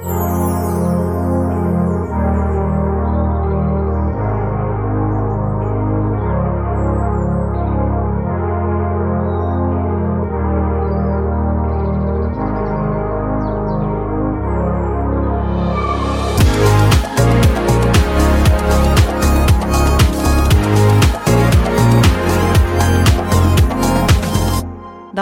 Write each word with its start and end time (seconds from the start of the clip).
Da 0.00 0.06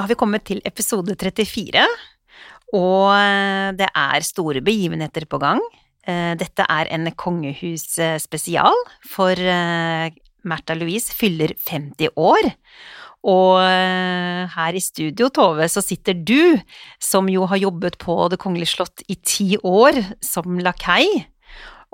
har 0.05 0.07
vi 0.07 0.15
kommet 0.15 0.45
til 0.47 0.61
episode 0.63 1.17
34, 1.19 1.83
og 2.77 3.15
eh, 3.17 3.73
det 3.79 3.89
er 3.89 4.27
store 4.27 4.63
begivenheter 4.65 5.25
på 5.29 5.41
gang. 5.41 5.63
Eh, 6.05 6.35
Dette 6.41 6.67
er 6.69 6.91
en 6.93 7.09
kongehusspesial, 7.17 8.77
for 9.09 9.33
eh, 9.33 10.11
Märtha 10.49 10.77
Louise 10.77 11.15
fyller 11.17 11.55
50 11.57 12.13
år. 12.17 12.53
Og 13.29 13.59
her 13.59 14.77
i 14.79 14.81
studio, 14.81 15.27
Tove, 15.35 15.67
så 15.69 15.83
sitter 15.83 16.15
du, 16.15 16.55
som 17.03 17.27
jo 17.29 17.49
har 17.51 17.59
jobbet 17.59 17.97
på 17.99 18.15
Det 18.31 18.39
kongelige 18.39 18.71
slott 18.77 19.03
i 19.11 19.17
ti 19.19 19.57
år 19.59 19.99
som 20.23 20.61
lakei. 20.63 21.27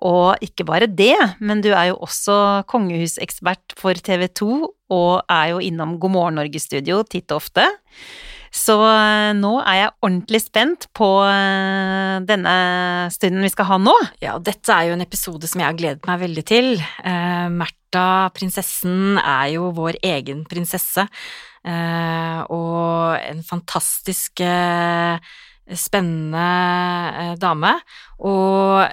Og 0.04 0.36
ikke 0.44 0.66
bare 0.68 0.86
det, 0.86 1.16
men 1.40 1.62
du 1.64 1.70
er 1.72 1.92
jo 1.92 2.00
også 2.04 2.66
kongehusekspert 2.70 3.74
for 3.78 3.96
TV 3.96 4.26
2, 4.28 4.50
og 4.92 5.12
er 5.32 5.54
jo 5.54 5.64
innom 5.64 5.96
God 6.02 6.12
morgen 6.12 6.38
Norge-studio 6.38 7.00
titt 7.08 7.32
og 7.32 7.40
ofte. 7.40 7.66
Så 8.54 8.76
eh, 8.86 9.32
nå 9.34 9.56
er 9.66 9.78
jeg 9.80 9.94
ordentlig 10.06 10.40
spent 10.44 10.86
på 10.94 11.08
eh, 11.26 12.20
denne 12.22 12.54
stunden 13.10 13.42
vi 13.42 13.50
skal 13.50 13.66
ha 13.72 13.78
nå. 13.82 13.94
Ja, 14.22 14.36
og 14.36 14.44
dette 14.46 14.70
er 14.70 14.88
jo 14.88 14.94
en 14.94 15.02
episode 15.02 15.50
som 15.50 15.62
jeg 15.62 15.66
har 15.66 15.78
gledet 15.78 16.06
meg 16.06 16.20
veldig 16.22 16.44
til. 16.46 16.70
Eh, 16.78 17.48
Märtha, 17.50 18.30
prinsessen, 18.36 19.18
er 19.18 19.56
jo 19.56 19.72
vår 19.74 19.98
egen 20.06 20.44
prinsesse, 20.46 21.02
eh, 21.66 22.38
og 22.54 23.18
en 23.18 23.42
fantastisk 23.48 24.44
eh, 24.46 25.18
spennende 25.74 27.34
dame. 27.42 27.74
Og 28.22 28.86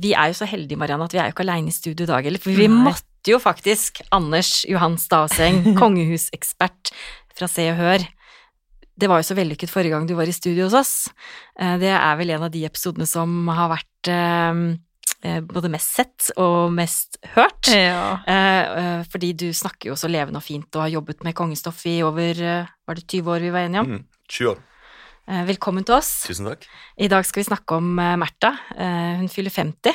vi 0.00 0.14
er 0.16 0.32
jo 0.32 0.40
så 0.40 0.48
heldige, 0.48 0.80
Marianne, 0.80 1.10
at 1.10 1.12
vi 1.12 1.20
er 1.20 1.28
jo 1.28 1.36
ikke 1.36 1.44
aleine 1.44 1.68
i 1.68 1.76
studio 1.76 2.08
i 2.08 2.12
dag 2.14 2.24
heller, 2.24 2.40
for 2.40 2.56
vi 2.56 2.72
Nei. 2.72 2.86
måtte 2.88 3.36
jo 3.36 3.42
faktisk 3.42 4.00
Anders 4.16 4.62
Johan 4.64 4.96
Stavseng, 4.96 5.60
kongehusekspert 5.82 6.96
fra 7.36 7.52
Se 7.52 7.68
og 7.74 7.80
Hør. 7.84 8.08
Det 8.98 9.08
var 9.08 9.18
jo 9.22 9.26
så 9.26 9.34
vellykket 9.38 9.70
forrige 9.72 9.90
gang 9.94 10.06
du 10.06 10.14
var 10.14 10.28
i 10.28 10.34
studio 10.36 10.66
hos 10.68 10.74
oss. 10.76 10.94
Eh, 11.58 11.78
Det 11.80 11.88
er 11.92 12.16
vel 12.20 12.30
en 12.30 12.42
av 12.48 12.50
de 12.52 12.64
episodene 12.68 13.06
som 13.08 13.48
har 13.48 13.70
vært 13.72 14.10
eh, 14.12 14.60
eh, 15.24 15.40
både 15.40 15.70
mest 15.72 15.94
sett 15.96 16.30
og 16.36 16.72
mest 16.76 17.16
hørt. 17.34 17.68
Ja. 17.72 18.18
Fordi 19.12 19.32
du 19.32 19.48
snakker 19.52 19.90
jo 19.92 19.96
så 19.96 20.08
levende 20.12 20.36
og 20.42 20.44
fint 20.46 20.68
og 20.76 20.82
har 20.86 20.92
jobbet 20.98 21.24
med 21.24 21.34
kongestoff 21.34 21.84
i 21.86 22.02
over 22.02 22.34
Var 22.86 22.94
det 22.98 23.06
20 23.08 23.32
år 23.32 23.40
vi 23.40 23.50
var 23.54 23.66
enige 23.66 23.80
om? 23.80 23.90
Mm, 23.96 24.04
20 24.28 24.50
år. 24.52 24.62
Eh, 25.28 25.44
Velkommen 25.46 25.84
til 25.86 25.94
oss. 25.94 26.24
Tusen 26.26 26.46
takk. 26.50 26.66
I 26.98 27.08
dag 27.08 27.24
skal 27.24 27.42
vi 27.42 27.48
snakke 27.48 27.76
om 27.78 27.94
Märtha. 27.96 28.52
Eh, 28.76 29.16
Hun 29.22 29.28
fyller 29.28 29.50
50. 29.54 29.94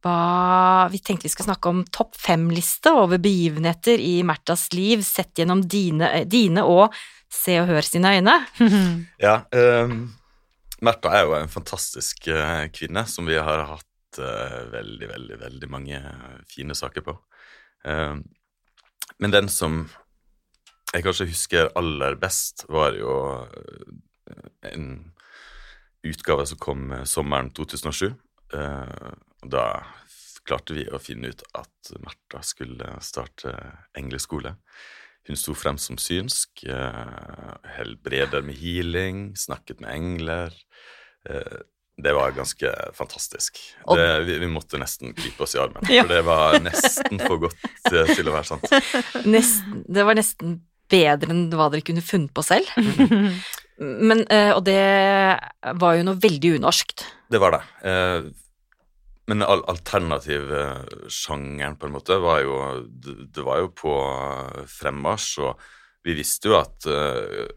Hva, 0.00 0.88
vi 0.88 0.98
tenkte 1.04 1.26
vi 1.28 1.32
skulle 1.32 1.50
snakke 1.50 1.68
om 1.68 1.82
topp 1.92 2.14
fem-liste 2.16 2.92
over 2.96 3.20
begivenheter 3.20 4.00
i 4.00 4.22
Märthas 4.24 4.70
liv 4.72 5.02
sett 5.04 5.38
gjennom 5.38 5.60
dine, 5.68 6.08
eh, 6.08 6.24
dine 6.24 6.64
og 6.64 6.94
Se 7.30 7.58
og 7.60 7.68
Hør 7.68 7.84
sine 7.84 8.16
øyne. 8.16 8.38
Ja, 9.26 9.42
um, 9.52 10.08
Märtha 10.80 11.12
er 11.12 11.26
jo 11.28 11.36
en 11.36 11.52
fantastisk 11.52 12.30
uh, 12.32 12.64
kvinne 12.72 13.04
som 13.06 13.28
vi 13.28 13.36
har 13.36 13.66
hatt 13.68 14.18
uh, 14.18 14.72
veldig, 14.72 15.08
veldig, 15.12 15.40
veldig 15.44 15.70
mange 15.70 16.00
fine 16.48 16.74
saker 16.74 17.04
på. 17.04 17.18
Um, 17.84 18.24
men 19.20 19.36
den 19.36 19.52
som 19.52 19.84
jeg 20.94 21.04
kanskje 21.04 21.28
husker 21.28 21.70
aller 21.76 22.16
best, 22.18 22.64
var 22.72 22.96
jo 22.96 23.12
en 24.66 24.86
utgave 26.02 26.48
som 26.48 26.58
kom 26.58 26.88
sommeren 27.06 27.52
2007. 27.54 28.10
Da 29.42 29.64
klarte 30.44 30.74
vi 30.76 30.86
å 30.90 30.98
finne 31.00 31.30
ut 31.32 31.44
at 31.56 31.92
Märtha 32.02 32.42
skulle 32.44 32.96
starte 33.04 33.54
engleskole. 33.98 34.56
Hun 35.28 35.38
sto 35.38 35.54
frem 35.54 35.78
som 35.78 35.98
synsk, 36.00 36.64
eh, 36.64 37.50
helbreder 37.76 38.42
med 38.42 38.56
healing, 38.58 39.36
snakket 39.36 39.80
med 39.80 39.92
engler. 39.92 40.56
Eh, 41.28 41.60
det 42.00 42.14
var 42.16 42.32
ganske 42.32 42.72
fantastisk. 42.96 43.60
Det, 43.84 44.08
vi, 44.24 44.38
vi 44.40 44.48
måtte 44.48 44.80
nesten 44.80 45.12
gripe 45.14 45.44
oss 45.44 45.54
i 45.54 45.60
armen, 45.60 45.84
for 45.84 46.08
det 46.08 46.22
var 46.24 46.56
nesten 46.64 47.20
for 47.20 47.44
godt 47.44 47.92
eh, 47.92 48.14
til 48.14 48.30
å 48.30 48.34
være 48.38 48.48
sant. 48.48 48.64
Nesten, 49.36 49.82
det 49.84 50.06
var 50.08 50.16
nesten 50.16 50.62
bedre 50.90 51.34
enn 51.34 51.50
hva 51.52 51.68
dere 51.70 51.84
kunne 51.84 52.02
funnet 52.02 52.32
på 52.34 52.42
selv. 52.46 52.72
Men, 53.80 54.26
og 54.52 54.64
det 54.66 54.80
var 55.80 55.94
jo 55.96 56.04
noe 56.04 56.18
veldig 56.20 56.56
unorskt. 56.58 57.04
Det 57.32 57.38
var 57.40 57.54
det. 57.54 57.60
Eh, 59.30 59.36
men 59.36 59.42
al 59.46 59.62
alternativsjangeren, 59.70 61.76
på 61.78 61.86
en 61.86 61.92
måte, 61.94 62.16
var 62.20 62.40
jo 62.42 62.56
Det, 62.90 63.42
var 63.44 63.58
jo 63.62 63.68
på 63.70 63.92
fremmarsj, 64.66 65.38
og 65.46 65.58
vi 66.04 66.14
visste 66.16 66.48
jo 66.48 66.56
at 66.58 66.86
eh, 66.86 67.48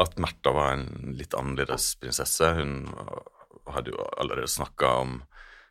at 0.00 0.16
Märtha 0.16 0.52
var 0.56 0.72
en 0.72 1.12
litt 1.18 1.34
annerledes 1.36 1.90
prinsesse. 2.00 2.54
Hun 2.56 2.86
hadde 3.68 3.90
jo 3.92 3.98
allerede 4.16 4.48
snakka 4.48 4.86
om 5.02 5.18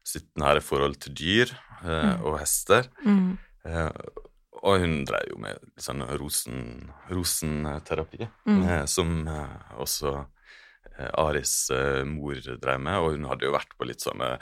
sitt 0.06 0.30
nære 0.38 0.62
forhold 0.62 1.00
til 1.02 1.14
dyr 1.18 1.50
eh, 1.84 2.22
og 2.22 2.38
hester. 2.40 2.86
Eh, 3.66 3.90
og 4.62 4.80
hun 4.84 5.02
drev 5.08 5.30
jo 5.32 5.38
med 5.42 5.58
sånn 5.82 6.04
rosen, 6.20 6.92
rosenterapi, 7.10 8.28
Mm. 8.46 8.62
eh, 8.68 8.86
som 8.86 9.26
eh, 9.28 9.58
også 9.82 10.14
eh, 10.20 10.26
Aris 11.18 11.70
eh, 11.72 12.04
mor 12.08 12.36
drev 12.60 12.80
med, 12.82 12.98
og 13.00 13.12
hun 13.16 13.28
hadde 13.30 13.46
jo 13.48 13.54
vært 13.56 13.76
på 13.78 13.88
litt 13.88 14.02
sånne 14.04 14.38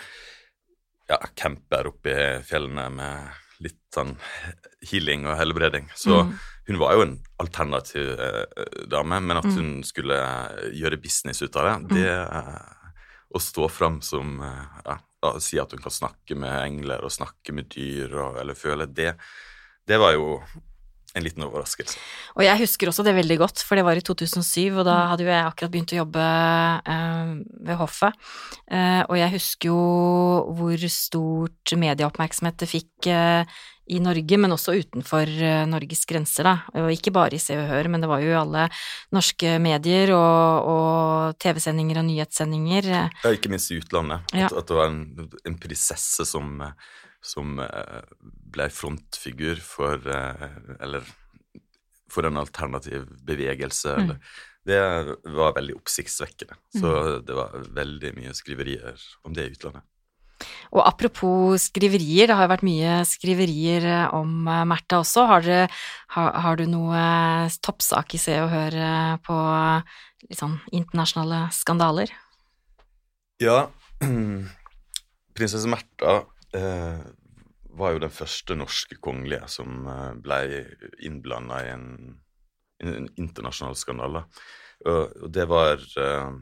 ja, 1.09 1.17
camper 1.39 1.87
oppe 1.87 2.11
i 2.11 2.23
fjellene 2.43 2.87
med 2.91 3.43
litt 3.63 3.79
sånn 3.95 4.11
healing 4.91 5.25
og 5.25 5.37
helbreding. 5.39 5.87
Så 5.97 6.23
Mm. 6.23 6.33
hun 6.67 6.77
var 6.79 6.93
jo 6.93 7.01
en 7.07 7.15
alternativ 7.39 8.19
eh, 8.19 8.45
dame, 8.91 9.19
men 9.21 9.37
at 9.37 9.45
Mm. 9.45 9.55
hun 9.55 9.83
skulle 9.83 10.17
eh, 10.17 10.69
gjøre 10.77 11.01
business 11.01 11.41
ut 11.41 11.55
av 11.55 11.87
det, 11.89 11.95
det 11.95 12.09
eh, 12.09 12.73
Å 13.35 13.39
stå 13.43 13.67
fram 13.69 14.01
som 14.01 14.39
eh, 14.41 14.81
ja, 14.85 14.97
Si 15.39 15.57
at 15.59 15.71
hun 15.73 15.81
kan 15.81 15.91
snakke 15.91 16.35
med 16.37 16.53
engler 16.63 17.01
og 17.03 17.11
snakke 17.11 17.51
med 17.51 17.67
dyr 17.73 18.13
og, 18.15 18.37
eller 18.39 18.53
føle 18.55 18.85
det, 18.87 19.15
det 19.87 19.97
var 19.99 20.13
jo 20.13 20.37
en 21.17 21.25
liten 21.25 21.45
overraskelse. 21.47 21.97
Og 22.37 22.45
jeg 22.45 22.61
husker 22.61 22.91
også 22.91 23.05
det 23.07 23.15
veldig 23.17 23.37
godt, 23.41 23.63
for 23.65 23.79
det 23.79 23.85
var 23.87 23.99
i 23.99 24.05
2007, 24.05 24.77
og 24.77 24.83
da 24.87 24.97
hadde 25.11 25.25
jo 25.25 25.31
jeg 25.31 25.45
akkurat 25.45 25.73
begynt 25.73 25.95
å 25.95 26.01
jobbe 26.01 26.27
eh, 26.95 27.33
ved 27.69 27.81
hoffet. 27.81 28.27
Eh, 28.71 29.01
og 29.07 29.17
jeg 29.19 29.33
husker 29.37 29.71
jo 29.71 29.81
hvor 30.57 30.87
stort 30.93 31.75
medieoppmerksomhet 31.77 32.61
det 32.61 32.69
fikk 32.71 33.09
eh, 33.11 33.57
i 33.87 33.99
Norge, 34.03 34.37
men 34.39 34.53
også 34.53 34.75
utenfor 34.77 35.29
eh, 35.29 35.63
Norges 35.69 36.03
grenser, 36.09 36.47
da. 36.47 36.55
Og 36.81 36.91
ikke 36.93 37.13
bare 37.15 37.37
i 37.37 37.41
Se 37.41 37.57
og 37.57 37.67
Hør, 37.69 37.89
men 37.93 38.03
det 38.03 38.09
var 38.11 38.23
jo 38.23 38.31
i 38.33 38.39
alle 38.39 38.67
norske 39.15 39.55
medier 39.63 40.13
og, 40.15 40.69
og 40.71 41.37
TV-sendinger 41.43 42.01
og 42.01 42.07
nyhetssendinger. 42.09 42.89
Ja, 42.91 43.33
ikke 43.33 43.51
minst 43.53 43.71
i 43.73 43.79
utlandet. 43.81 44.27
Ja. 44.35 44.49
At, 44.49 44.57
at 44.61 44.71
det 44.71 44.79
var 44.79 44.91
en, 44.91 45.29
en 45.47 45.59
prinsesse 45.61 46.27
som, 46.27 46.57
eh, 46.65 46.91
som 47.25 47.61
eh, 47.63 48.01
ble 48.57 48.69
frontfigur 48.73 49.63
for 49.63 50.03
eh, 50.11 50.45
Eller 50.79 51.07
for 52.11 52.27
en 52.27 52.39
alternativ 52.39 53.07
bevegelse. 53.27 53.97
Mm. 53.97 54.03
Eller, 54.11 54.45
det 54.67 54.79
var 55.35 55.53
veldig 55.55 55.75
oppsiktsvekkende. 55.77 56.57
Så 56.75 56.89
det 57.23 57.35
var 57.35 57.53
veldig 57.75 58.11
mye 58.17 58.33
skriverier 58.35 58.99
om 59.27 59.35
det 59.35 59.45
i 59.47 59.53
utlandet. 59.55 59.85
Og 60.75 60.81
apropos 60.83 61.67
skriverier, 61.69 62.29
det 62.29 62.37
har 62.37 62.47
jo 62.47 62.53
vært 62.53 62.65
mye 62.67 62.97
skriverier 63.07 63.87
eh, 63.87 64.15
om 64.17 64.47
eh, 64.47 64.65
Märtha 64.69 65.01
også. 65.01 65.25
Har, 65.29 65.45
dere, 65.45 65.67
har, 66.15 66.31
har 66.45 66.59
du 66.59 66.65
noe 66.69 66.97
eh, 67.01 67.57
toppsak 67.63 68.17
i 68.17 68.21
Se 68.21 68.37
og 68.43 68.51
Hør 68.53 68.77
på 69.25 69.37
litt 70.27 70.41
sånn 70.41 70.57
internasjonale 70.75 71.47
skandaler? 71.55 72.13
Ja, 73.43 73.67
prinsesse 75.37 75.69
Märtha 75.71 76.19
eh, 76.57 77.01
var 77.77 77.93
jo 77.93 78.01
den 78.01 78.13
første 78.13 78.57
norske 78.57 78.97
kongelige 79.03 79.45
som 79.53 79.83
ble 80.23 80.63
innblanda 81.05 81.59
i 81.61 81.73
en, 81.75 81.89
en 82.81 83.11
internasjonal 83.21 83.77
skandale. 83.77 84.23
Og 84.85 85.29
det 85.33 85.45
var 85.49 85.81
eh, 85.81 86.33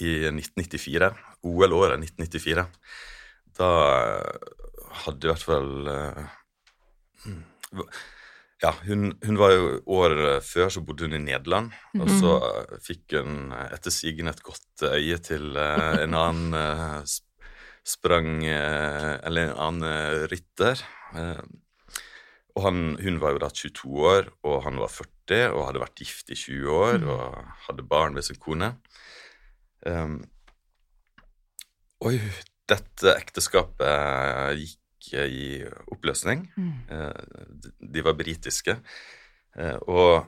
i 0.00 0.14
1994, 0.30 1.10
OL-året 1.44 2.02
1994. 2.02 2.66
Da 3.58 3.70
eh, 3.90 4.54
hadde 5.04 5.26
i 5.26 5.30
hvert 5.30 5.46
fall 5.46 5.90
eh, 5.90 6.24
ja, 8.64 8.72
hun, 8.86 9.12
hun 9.24 9.38
var 9.38 9.52
jo 9.52 9.68
Året 9.94 10.46
før 10.46 10.70
så 10.72 10.82
bodde 10.86 11.06
hun 11.06 11.16
i 11.18 11.22
Nederland, 11.22 11.74
og 11.98 12.10
så 12.20 12.38
eh, 12.48 12.78
fikk 12.82 13.18
hun 13.18 13.52
etter 13.68 13.94
sigende 13.94 14.34
et 14.34 14.42
godt 14.46 14.86
øye 14.90 15.20
til 15.22 15.54
en 15.58 16.18
annen 16.18 17.06
sprang 17.84 18.40
Eller 18.48 19.50
en 19.50 19.58
annen 19.60 20.24
rytter. 20.32 20.80
Og 22.54 22.62
han, 22.62 22.78
hun 23.02 23.18
var 23.20 23.34
jo 23.34 23.42
da 23.42 23.50
22 23.50 24.06
år, 24.08 24.30
og 24.46 24.62
han 24.64 24.78
var 24.80 24.92
40 24.94 25.52
og 25.52 25.66
hadde 25.66 25.82
vært 25.82 26.00
gift 26.00 26.30
i 26.30 26.38
20 26.38 26.70
år 26.70 27.06
og 27.10 27.38
hadde 27.66 27.86
barn 27.90 28.14
ved 28.16 28.24
sin 28.24 28.38
kone. 28.40 28.76
Um, 29.86 30.18
Oi, 32.04 32.18
dette 32.68 33.14
ekteskapet 33.16 34.58
gikk 34.60 35.12
i 35.14 35.62
oppløsning. 35.92 36.46
Mm. 36.56 36.74
De 37.80 38.04
var 38.04 38.16
britiske. 38.18 38.76
Eh, 39.56 39.76
Og 39.88 40.26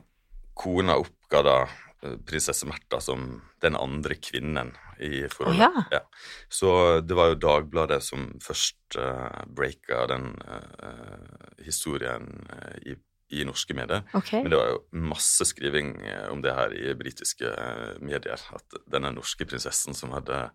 kona 0.57 0.97
oppga 0.97 1.43
da 1.45 1.57
eh, 1.67 2.17
prinsesse 2.25 2.65
Märtha 2.69 2.99
som 3.03 3.41
den 3.61 3.77
andre 3.77 4.17
kvinnen 4.17 4.71
i 4.99 5.27
forholdet. 5.29 5.75
Oh, 5.77 5.83
ja. 5.91 6.01
Så 6.49 7.01
det 7.05 7.17
var 7.17 7.31
jo 7.31 7.41
Dagbladet 7.41 8.01
som 8.03 8.31
først 8.41 8.97
uh, 8.97 9.43
breaka 9.45 10.05
den 10.09 10.31
eh, 10.41 11.65
historien 11.65 12.25
eh, 12.55 12.93
i, 12.93 12.95
i 13.29 13.43
norske 13.47 13.75
medier. 13.75 14.03
Okay. 14.15 14.41
Men 14.43 14.51
det 14.53 14.59
var 14.59 14.69
jo 14.71 15.05
masse 15.09 15.47
skriving 15.49 15.95
eh, 16.01 16.27
om 16.31 16.41
det 16.43 16.53
her 16.55 16.73
i 16.75 16.93
britiske 16.97 17.49
eh, 17.49 17.97
medier. 18.03 18.41
At 18.55 18.77
denne 18.87 19.11
norske 19.15 19.47
prinsessen 19.47 19.97
som 19.97 20.13
hadde 20.15 20.47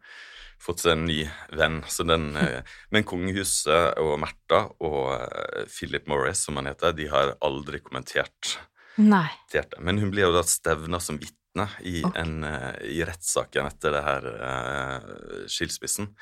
fått 0.62 0.84
seg 0.84 0.96
en 0.96 1.06
ny 1.08 1.20
venn. 1.58 1.82
Så 1.90 2.06
den, 2.08 2.30
eh, 2.40 2.76
men 2.94 3.06
kongehuset 3.08 4.00
og 4.02 4.16
Märtha 4.22 4.64
og 4.84 5.68
Philip 5.72 6.08
Morris, 6.10 6.44
som 6.46 6.60
han 6.60 6.70
heter, 6.70 6.96
de 6.96 7.10
har 7.12 7.36
aldri 7.44 7.82
kommentert 7.84 8.56
Nei. 9.00 9.28
det. 9.52 9.68
Men 9.80 10.00
hun 10.00 10.12
ble 10.14 10.26
jo 10.26 10.34
da 10.36 10.44
stevna 10.46 11.00
som 11.02 11.20
vitne 11.20 11.68
i, 11.84 12.00
okay. 12.08 12.24
i 12.88 13.02
rettssaken 13.04 13.68
etter 13.68 13.92
det 13.92 14.06
her 14.06 14.30
skilsmissen. 15.52 16.14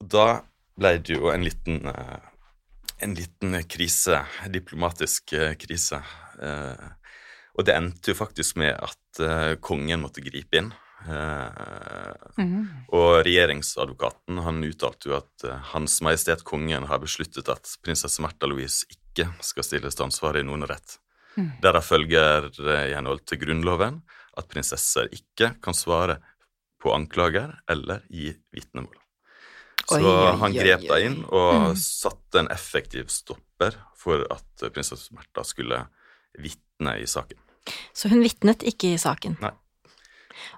Da 0.00 0.40
ble 0.80 0.96
det 1.04 1.16
jo 1.16 1.30
en 1.32 1.44
liten 1.44 1.84
eh, 1.90 2.29
en 3.02 3.14
liten 3.16 3.56
krise, 3.68 4.22
diplomatisk 4.52 5.32
eh, 5.36 5.54
krise. 5.60 6.02
Eh, 6.42 6.86
og 7.58 7.66
det 7.66 7.74
endte 7.76 8.12
jo 8.12 8.18
faktisk 8.18 8.58
med 8.60 8.76
at 8.76 9.20
eh, 9.24 9.54
kongen 9.64 10.04
måtte 10.04 10.24
gripe 10.24 10.62
inn. 10.62 10.72
Eh, 11.08 12.16
Mm. 12.40 12.86
og 12.94 13.24
regjeringsadvokaten 13.26 14.38
han 14.44 14.60
uttalte 14.64 15.10
jo 15.10 15.16
at 15.16 15.44
Hans 15.72 15.98
Majestet 16.00 16.44
Kongen 16.46 16.86
har 16.88 17.00
besluttet 17.02 17.48
at 17.52 17.72
prinsesse 17.84 18.22
Märtha 18.22 18.48
Louise 18.48 18.86
ikke 18.88 19.26
skal 19.44 19.66
stilles 19.66 19.96
til 19.98 20.06
ansvar 20.06 20.38
i 20.38 20.44
noen 20.46 20.64
rett. 20.68 20.98
Mm. 21.36 21.50
Derav 21.60 21.84
følger 21.84 22.48
i 22.86 22.94
henhold 22.94 23.24
til 23.28 23.42
Grunnloven 23.42 24.00
at 24.38 24.48
prinsesser 24.48 25.10
ikke 25.12 25.52
kan 25.60 25.76
svare 25.76 26.20
på 26.80 26.94
anklager 26.94 27.58
eller 27.68 28.06
gi 28.08 28.30
vitnemål. 28.54 28.99
Så 29.90 29.98
Oi, 29.98 30.06
oi, 30.06 30.34
han 30.38 30.54
grep 30.54 30.84
da 30.88 30.98
inn 31.02 31.20
og 31.28 31.48
Mm. 31.70 31.78
satte 31.82 32.38
en 32.44 32.50
effektiv 32.54 33.08
stopper 33.10 33.74
for 33.98 34.22
at 34.30 34.68
prinsesse 34.72 35.10
Märtha 35.16 35.42
skulle 35.44 35.82
vitne 36.38 36.94
i 37.02 37.06
saken. 37.10 37.38
Så 37.92 38.08
hun 38.12 38.22
vitnet 38.22 38.62
ikke 38.66 38.94
i 38.94 39.00
saken? 39.02 39.34
Nei. 39.42 39.50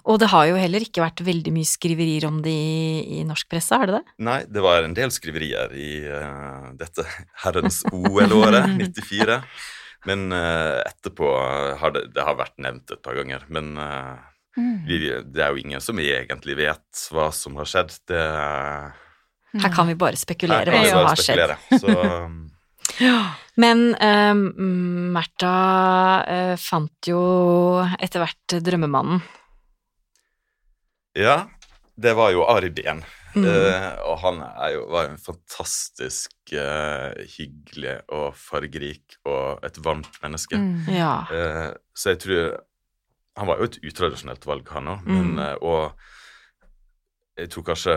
Og 0.07 0.19
det 0.21 0.29
har 0.31 0.45
jo 0.47 0.55
heller 0.55 0.79
ikke 0.85 1.01
vært 1.03 1.19
veldig 1.25 1.51
mye 1.51 1.67
skriverier 1.67 2.23
om 2.29 2.37
det 2.45 2.53
i, 2.53 3.19
i 3.19 3.23
norsk 3.27 3.49
presse, 3.51 3.75
har 3.75 3.89
det 3.89 3.97
det? 3.97 4.03
Nei, 4.23 4.37
det 4.47 4.61
var 4.63 4.85
en 4.85 4.93
del 4.95 5.11
skriverier 5.11 5.73
i 5.75 5.89
uh, 6.07 6.69
dette 6.79 7.03
herrens 7.43 7.81
OL-året, 7.91 8.69
94. 8.79 9.41
Men 10.07 10.29
uh, 10.35 10.79
etterpå 10.87 11.27
har 11.81 11.91
det, 11.95 12.05
det 12.15 12.23
har 12.27 12.37
vært 12.39 12.55
nevnt 12.63 12.91
et 12.95 13.01
par 13.03 13.17
ganger. 13.19 13.47
Men 13.49 13.73
uh, 13.79 14.29
Mm. 14.53 14.83
vi, 14.85 14.97
det 15.33 15.41
er 15.41 15.49
jo 15.49 15.63
ingen 15.63 15.81
som 15.81 15.97
egentlig 15.97 16.53
vet 16.59 16.99
hva 17.09 17.31
som 17.33 17.55
har 17.57 17.65
skjedd. 17.65 17.95
Det 18.05 18.19
Her 19.61 19.73
kan 19.73 19.89
vi 19.89 19.95
bare 19.99 20.17
spekulere 20.17 20.73
hva 20.73 20.83
som 20.89 21.07
har 21.07 21.19
skjedd. 21.21 21.55
Så 21.77 21.93
Men 23.63 23.81
um, 23.93 24.43
Märtha 25.13 25.55
uh, 26.25 26.55
fant 26.57 27.09
jo 27.09 27.21
etter 27.99 28.23
hvert 28.23 28.55
drømmemannen. 28.65 29.21
ja, 31.13 31.43
det 31.95 32.15
var 32.17 32.31
jo 32.33 32.45
Behn. 32.73 33.03
Mm. 33.33 33.45
Uh, 33.45 33.93
og 34.11 34.19
han 34.21 34.41
er 34.45 34.73
jo, 34.75 34.81
var 34.93 35.07
jo 35.07 35.13
en 35.13 35.21
fantastisk 35.21 36.53
uh, 36.53 37.13
hyggelig 37.37 37.95
og 38.13 38.35
fargerik 38.37 39.17
og 39.25 39.63
et 39.65 39.79
varmt 39.85 40.19
menneske. 40.21 40.57
Mm. 40.57 40.89
Ja. 40.93 41.15
Uh, 41.29 41.71
så 41.95 42.13
jeg 42.13 42.21
tror 42.25 42.61
Han 43.33 43.47
var 43.49 43.57
jo 43.57 43.65
et 43.65 43.79
utradisjonelt 43.81 44.43
valg, 44.45 44.67
han 44.69 44.87
òg, 44.91 45.07
men 45.09 45.31
Mm. 45.33 45.57
Og 45.65 45.97
jeg 47.37 47.49
tror 47.49 47.63
kanskje 47.65 47.95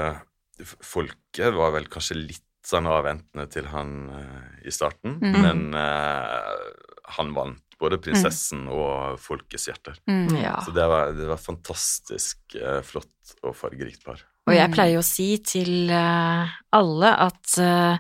folket 0.65 1.55
var 1.55 1.73
vel 1.77 1.87
kanskje 1.93 2.17
litt 2.19 2.43
sånn 2.67 2.87
avventende 2.91 3.47
til 3.53 3.69
han 3.71 3.91
uh, 4.11 4.49
i 4.67 4.73
starten, 4.75 5.19
Mm. 5.23 5.37
men 5.43 5.75
uh, 5.75 6.57
han 7.17 7.33
vant 7.37 7.63
både 7.79 7.99
prinsessen 8.01 8.65
og 8.73 9.19
folkets 9.21 9.69
hjerter. 9.69 9.99
Mm. 10.09 10.33
ja. 10.41 10.57
Så 10.65 10.73
det 10.75 10.87
var, 10.89 11.13
det 11.13 11.27
var 11.29 11.37
fantastisk 11.37 12.55
eh, 12.57 12.81
flott 12.83 13.35
og 13.45 13.53
fargerikt 13.55 14.01
par. 14.03 14.23
Og 14.49 14.55
jeg 14.57 14.71
Mm. 14.71 14.75
pleier 14.75 14.99
å 14.99 15.05
si 15.05 15.27
til 15.45 15.91
eh, 15.93 16.49
alle 16.73 17.11
at 17.21 17.59
eh, 17.61 17.99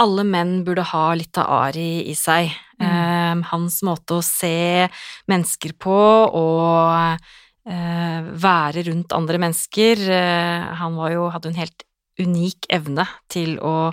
alle 0.00 0.24
menn 0.24 0.64
burde 0.64 0.86
ha 0.88 1.12
litt 1.14 1.36
av 1.36 1.50
Ari 1.66 2.08
i 2.08 2.14
seg. 2.16 2.48
Mm. 2.80 2.86
Eh, 2.88 3.44
hans 3.52 3.82
måte 3.84 4.16
å 4.16 4.24
se 4.24 4.88
mennesker 5.28 5.76
på 5.78 6.00
og 6.32 7.18
være 7.66 8.82
rundt 8.90 9.12
andre 9.16 9.38
mennesker 9.40 10.00
eh, 10.12 10.64
Han 10.80 10.96
var 11.00 11.14
jo, 11.14 11.28
hadde 11.32 11.48
en 11.48 11.56
helt 11.62 11.84
unik 12.20 12.66
evne 12.76 13.06
til 13.32 13.56
å, 13.64 13.90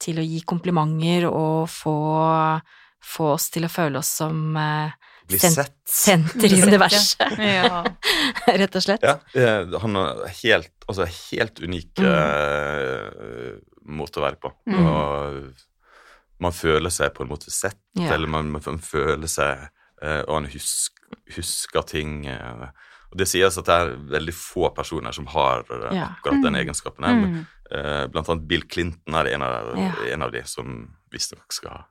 til 0.00 0.20
å 0.20 0.24
gi 0.24 0.38
komplimenter 0.46 1.26
og 1.28 1.66
få, 1.68 1.96
få 3.04 3.26
oss 3.34 3.50
til 3.52 3.66
å 3.66 3.72
føle 3.72 3.98
oss 4.00 4.12
som 4.22 4.56
eh, 4.56 4.94
Bli 5.28 5.36
sett. 5.42 5.74
senter 5.84 6.48
i 6.54 6.62
universet, 6.68 7.34
Ja. 7.58 7.82
rett 8.48 8.78
og 8.78 8.84
slett. 8.86 9.02
Ja, 9.04 9.18
eh, 9.36 9.66
han 9.82 9.98
er 10.00 10.22
helt, 10.40 10.72
altså 10.88 11.04
helt 11.32 11.60
unik 11.60 12.00
Mm. 12.00 12.12
eh, 12.14 13.58
måte 13.98 14.20
å 14.20 14.24
være 14.24 14.38
på. 14.40 14.52
Mm. 14.70 14.78
Og 14.86 16.40
man 16.44 16.52
føler 16.56 16.92
seg 16.94 17.12
på 17.16 17.24
en 17.26 17.32
måte 17.34 17.50
sett, 17.52 17.80
Ja. 17.98 18.14
eller 18.14 18.30
man, 18.30 18.50
man 18.54 18.78
føler 18.80 19.26
seg 19.28 19.66
eh, 20.00 20.22
Og 20.28 20.34
han 20.38 20.48
husk, 20.52 20.94
husker 21.36 21.82
ting. 21.88 22.22
eh, 22.30 22.68
og 23.10 23.18
det 23.18 23.26
sies 23.30 23.56
at 23.58 23.64
det 23.68 23.74
er 23.74 23.92
veldig 24.18 24.34
få 24.36 24.68
personer 24.76 25.12
som 25.16 25.26
har 25.32 25.64
eh, 25.70 25.94
Ja. 25.96 26.08
akkurat 26.18 26.42
den 26.42 26.52
Mm. 26.54 26.60
egenskapen. 26.62 27.04
her, 27.04 27.14
Mm. 27.14 27.46
eh, 27.72 28.06
Blant 28.08 28.28
annet 28.28 28.48
Bill 28.48 28.62
Clinton 28.68 29.14
er 29.14 29.26
en 29.34 29.42
av, 29.42 29.76
Ja. 29.76 29.92
en 30.12 30.22
av 30.22 30.32
de 30.32 30.42
som 30.44 30.94
visstnok 31.12 31.52
skal 31.52 31.70
ha. 31.70 31.84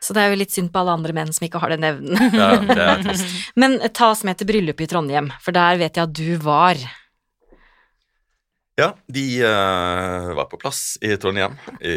Så 0.00 0.12
det 0.12 0.20
er 0.20 0.30
jo 0.34 0.36
litt 0.36 0.50
synd 0.50 0.70
på 0.70 0.80
alle 0.80 0.92
andre 0.92 1.12
menn 1.14 1.32
som 1.32 1.46
ikke 1.48 1.60
har 1.60 1.70
den 1.70 1.80
evnen. 1.84 2.18
Ja, 2.34 2.58
det 2.60 2.76
er 2.76 3.02
trist. 3.02 3.52
Men 3.56 3.78
ta 3.94 4.10
oss 4.10 4.22
med 4.24 4.36
til 4.36 4.46
bryllupet 4.46 4.82
i 4.84 4.86
Trondheim, 4.86 5.30
for 5.40 5.50
der 5.52 5.78
vet 5.78 5.94
jeg 5.96 6.02
at 6.02 6.12
du 6.12 6.36
var. 6.44 6.76
Ja, 8.76 8.92
de 9.08 9.22
uh, 9.46 10.34
var 10.34 10.48
på 10.50 10.58
plass 10.58 10.98
i 11.00 11.14
Trondheim 11.16 11.54
i 11.80 11.94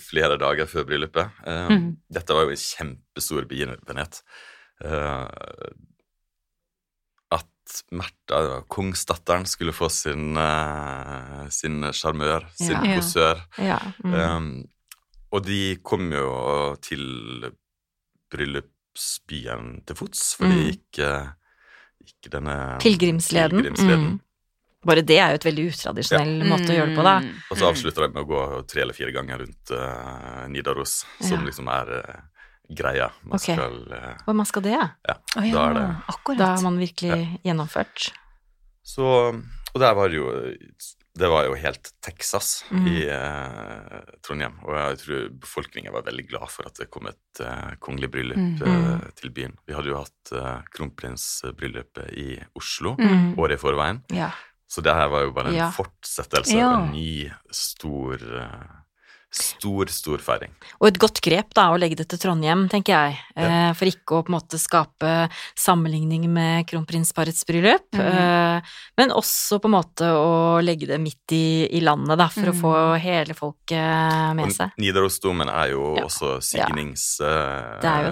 flere 0.00 0.38
dager 0.40 0.66
før 0.66 0.86
bryllupet. 0.88 1.30
Uh, 1.46 1.68
mm. 1.68 1.96
Dette 2.16 2.32
var 2.34 2.46
jo 2.48 2.54
en 2.54 2.56
kjempestor 2.56 3.44
begivenhet. 3.50 4.22
Eh, 4.84 5.28
at 7.74 7.82
Märtha, 7.92 8.62
kongsdatteren, 8.70 9.46
skulle 9.50 9.72
få 9.74 9.88
sin 9.90 10.36
uh, 10.38 11.48
sin 11.50 11.80
sjarmør, 11.92 12.46
sin 12.54 12.76
Ja. 12.76 12.96
posør. 12.98 13.40
Ja. 13.58 13.78
Mm. 14.04 14.14
Um, 14.14 14.68
og 15.32 15.44
de 15.46 15.76
kom 15.82 16.12
jo 16.12 16.76
til 16.80 17.50
bryllupsbyen 18.30 19.80
til 19.86 19.96
fots, 19.98 20.34
for 20.36 20.44
de 20.46 20.54
Mm. 20.54 20.70
gikk, 20.70 20.98
uh, 21.02 21.28
gikk 22.04 22.30
denne 22.30 22.78
Pilegrimsleden. 22.80 23.62
pilegrimsleden. 23.62 24.06
Mm. 24.12 24.20
Bare 24.84 25.00
det 25.02 25.18
er 25.18 25.30
jo 25.30 25.34
et 25.40 25.44
veldig 25.48 25.64
utradisjonell 25.72 26.44
måte 26.44 26.68
å 26.68 26.76
gjøre 26.76 26.88
det 26.92 26.96
på, 26.98 27.02
da. 27.02 27.20
Mm. 27.20 27.34
Og 27.50 27.56
så 27.56 27.70
avslutter 27.72 28.02
de 28.06 28.12
med 28.12 28.22
å 28.24 28.28
gå 28.28 28.66
tre 28.68 28.82
eller 28.82 28.92
fire 28.92 29.12
ganger 29.12 29.38
rundt 29.40 29.70
uh, 29.72 30.46
Nidaros, 30.48 31.04
som 31.20 31.40
Ja. 31.40 31.44
liksom 31.46 31.68
er 31.68 32.24
greia. 32.68 33.10
Man 33.22 33.36
okay. 33.36 33.54
skal 33.56 33.74
uh, 33.92 34.14
Og 34.26 34.36
man 34.36 34.46
skal 34.46 34.62
det? 34.62 34.78
Ja, 34.80 35.16
Oh, 35.36 35.42
ja, 35.48 35.52
da 35.54 35.64
er 35.70 35.74
det 35.74 35.86
akkurat. 36.08 36.38
Da 36.38 36.46
har 36.54 36.62
man 36.62 36.78
virkelig 36.78 37.40
gjennomført. 37.44 38.12
Så 38.84 39.04
Og 39.74 39.80
der 39.80 39.94
var 39.94 40.08
det 40.08 40.16
jo 40.16 40.28
Det 41.16 41.28
var 41.30 41.44
jo 41.46 41.54
helt 41.54 41.92
Texas 42.02 42.64
Mm. 42.70 42.86
i 42.90 43.04
uh, 43.06 44.00
Trondheim, 44.22 44.56
og 44.64 44.74
jeg 44.74 44.98
tror 44.98 45.28
befolkningen 45.44 45.92
var 45.94 46.02
veldig 46.02 46.24
glad 46.28 46.48
for 46.50 46.66
at 46.66 46.74
det 46.80 46.88
kom 46.90 47.06
et 47.06 47.40
uh, 47.40 47.74
kongelig 47.78 48.10
bryllup 48.10 48.36
Mm. 48.36 48.62
eh, 48.66 49.10
til 49.14 49.30
byen. 49.30 49.54
Vi 49.66 49.74
hadde 49.74 49.88
jo 49.92 50.00
hatt 50.00 50.32
uh, 50.32 50.62
kronprinsbryllupet 50.74 52.10
i 52.18 52.40
Oslo 52.58 52.96
Mm. 52.98 53.38
året 53.38 53.52
i 53.58 53.62
forveien, 53.62 54.02
Ja. 54.10 54.30
så 54.68 54.82
det 54.82 54.94
her 54.94 55.08
var 55.08 55.22
jo 55.22 55.30
bare 55.32 55.48
en 55.48 55.54
Ja. 55.54 55.70
fortsettelse 55.70 56.56
Ja. 56.56 56.66
av 56.68 56.82
en 56.84 56.92
ny, 56.92 57.30
stor, 57.50 58.14
eh, 58.14 58.82
Stor, 59.34 59.86
stor 59.90 60.18
feiring. 60.22 60.52
Og 60.80 60.86
et 60.88 60.98
godt 61.02 61.18
grep 61.20 61.52
da, 61.58 61.64
å 61.74 61.78
legge 61.78 61.96
det 61.98 62.06
til 62.08 62.18
Trondheim, 62.22 62.68
tenker 62.70 62.94
jeg, 62.94 63.16
Ja. 63.36 63.72
for 63.74 63.86
ikke 63.90 64.14
å 64.20 64.22
på 64.24 64.30
en 64.30 64.36
måte 64.38 64.58
skape 64.62 65.28
sammenligning 65.58 66.28
med 66.30 66.66
kronprinsparets 66.70 67.42
bryllup, 67.44 67.88
Mm. 67.94 68.00
eh, 68.00 68.62
men 68.96 69.10
også 69.10 69.58
på 69.60 69.66
en 69.66 69.74
måte 69.82 70.06
å 70.06 70.62
legge 70.62 70.86
det 70.86 71.00
midt 71.00 71.32
i, 71.32 71.66
i 71.76 71.80
landet, 71.80 72.16
da, 72.16 72.28
for 72.28 72.42
å 72.46 72.54
Mhm. 72.54 72.60
få 72.62 73.00
hele 73.00 73.34
folket 73.34 74.36
med 74.36 74.46
Og 74.46 74.52
seg. 74.52 74.70
Nidarosdomen 74.78 75.48
er 75.48 75.70
jo 75.70 75.96
Ja. 75.96 76.04
også 76.04 76.38
signingsdomen. 76.40 77.80
Det 77.80 77.90
er 77.90 78.04
jo 78.04 78.10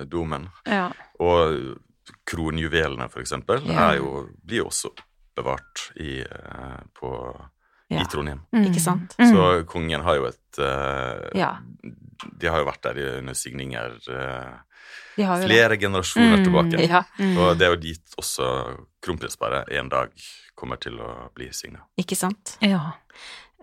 det. 0.00 0.08
domen. 0.10 0.50
Ja. 0.66 0.90
Og 1.20 1.78
kronjuvelene, 2.26 3.08
for 3.10 3.20
eksempel, 3.22 3.62
Ja. 3.66 3.92
er 3.92 3.96
jo, 3.98 4.28
blir 4.44 4.58
jo 4.58 4.64
også 4.66 4.90
bevart 5.36 5.90
i, 6.00 6.20
eh, 6.22 6.80
på, 6.94 7.48
Ja. 7.90 8.00
i 8.02 8.06
Trondheim. 8.10 8.40
Ikke 8.52 8.80
sant? 8.82 9.14
Mm. 9.18 9.28
Så 9.30 9.42
kongen 9.70 10.02
har 10.02 10.16
jo 10.18 10.24
et 10.26 10.58
uh, 10.58 11.28
Ja. 11.38 11.52
De 12.40 12.48
har 12.48 12.58
jo 12.58 12.66
vært 12.66 12.82
der 12.82 12.98
under 13.20 13.34
signinger 13.38 13.92
uh, 14.10 14.56
De 15.16 15.22
har 15.22 15.38
jo 15.38 15.46
det. 15.46 15.50
flere 15.52 15.76
generasjoner 15.78 16.36
Mm. 16.40 16.44
tilbake. 16.44 16.88
Ja, 16.88 17.04
Mm. 17.18 17.36
Og 17.38 17.58
det 17.58 17.66
er 17.66 17.70
jo 17.74 17.80
dit 17.80 18.16
også 18.18 18.48
kronprinsparet 19.02 19.68
en 19.78 19.88
dag 19.88 20.10
kommer 20.56 20.76
til 20.80 20.98
å 20.98 21.30
bli 21.34 21.50
signa. 21.52 21.84
ikke 21.98 22.16
sant. 22.16 22.56
Ja. 22.60 22.92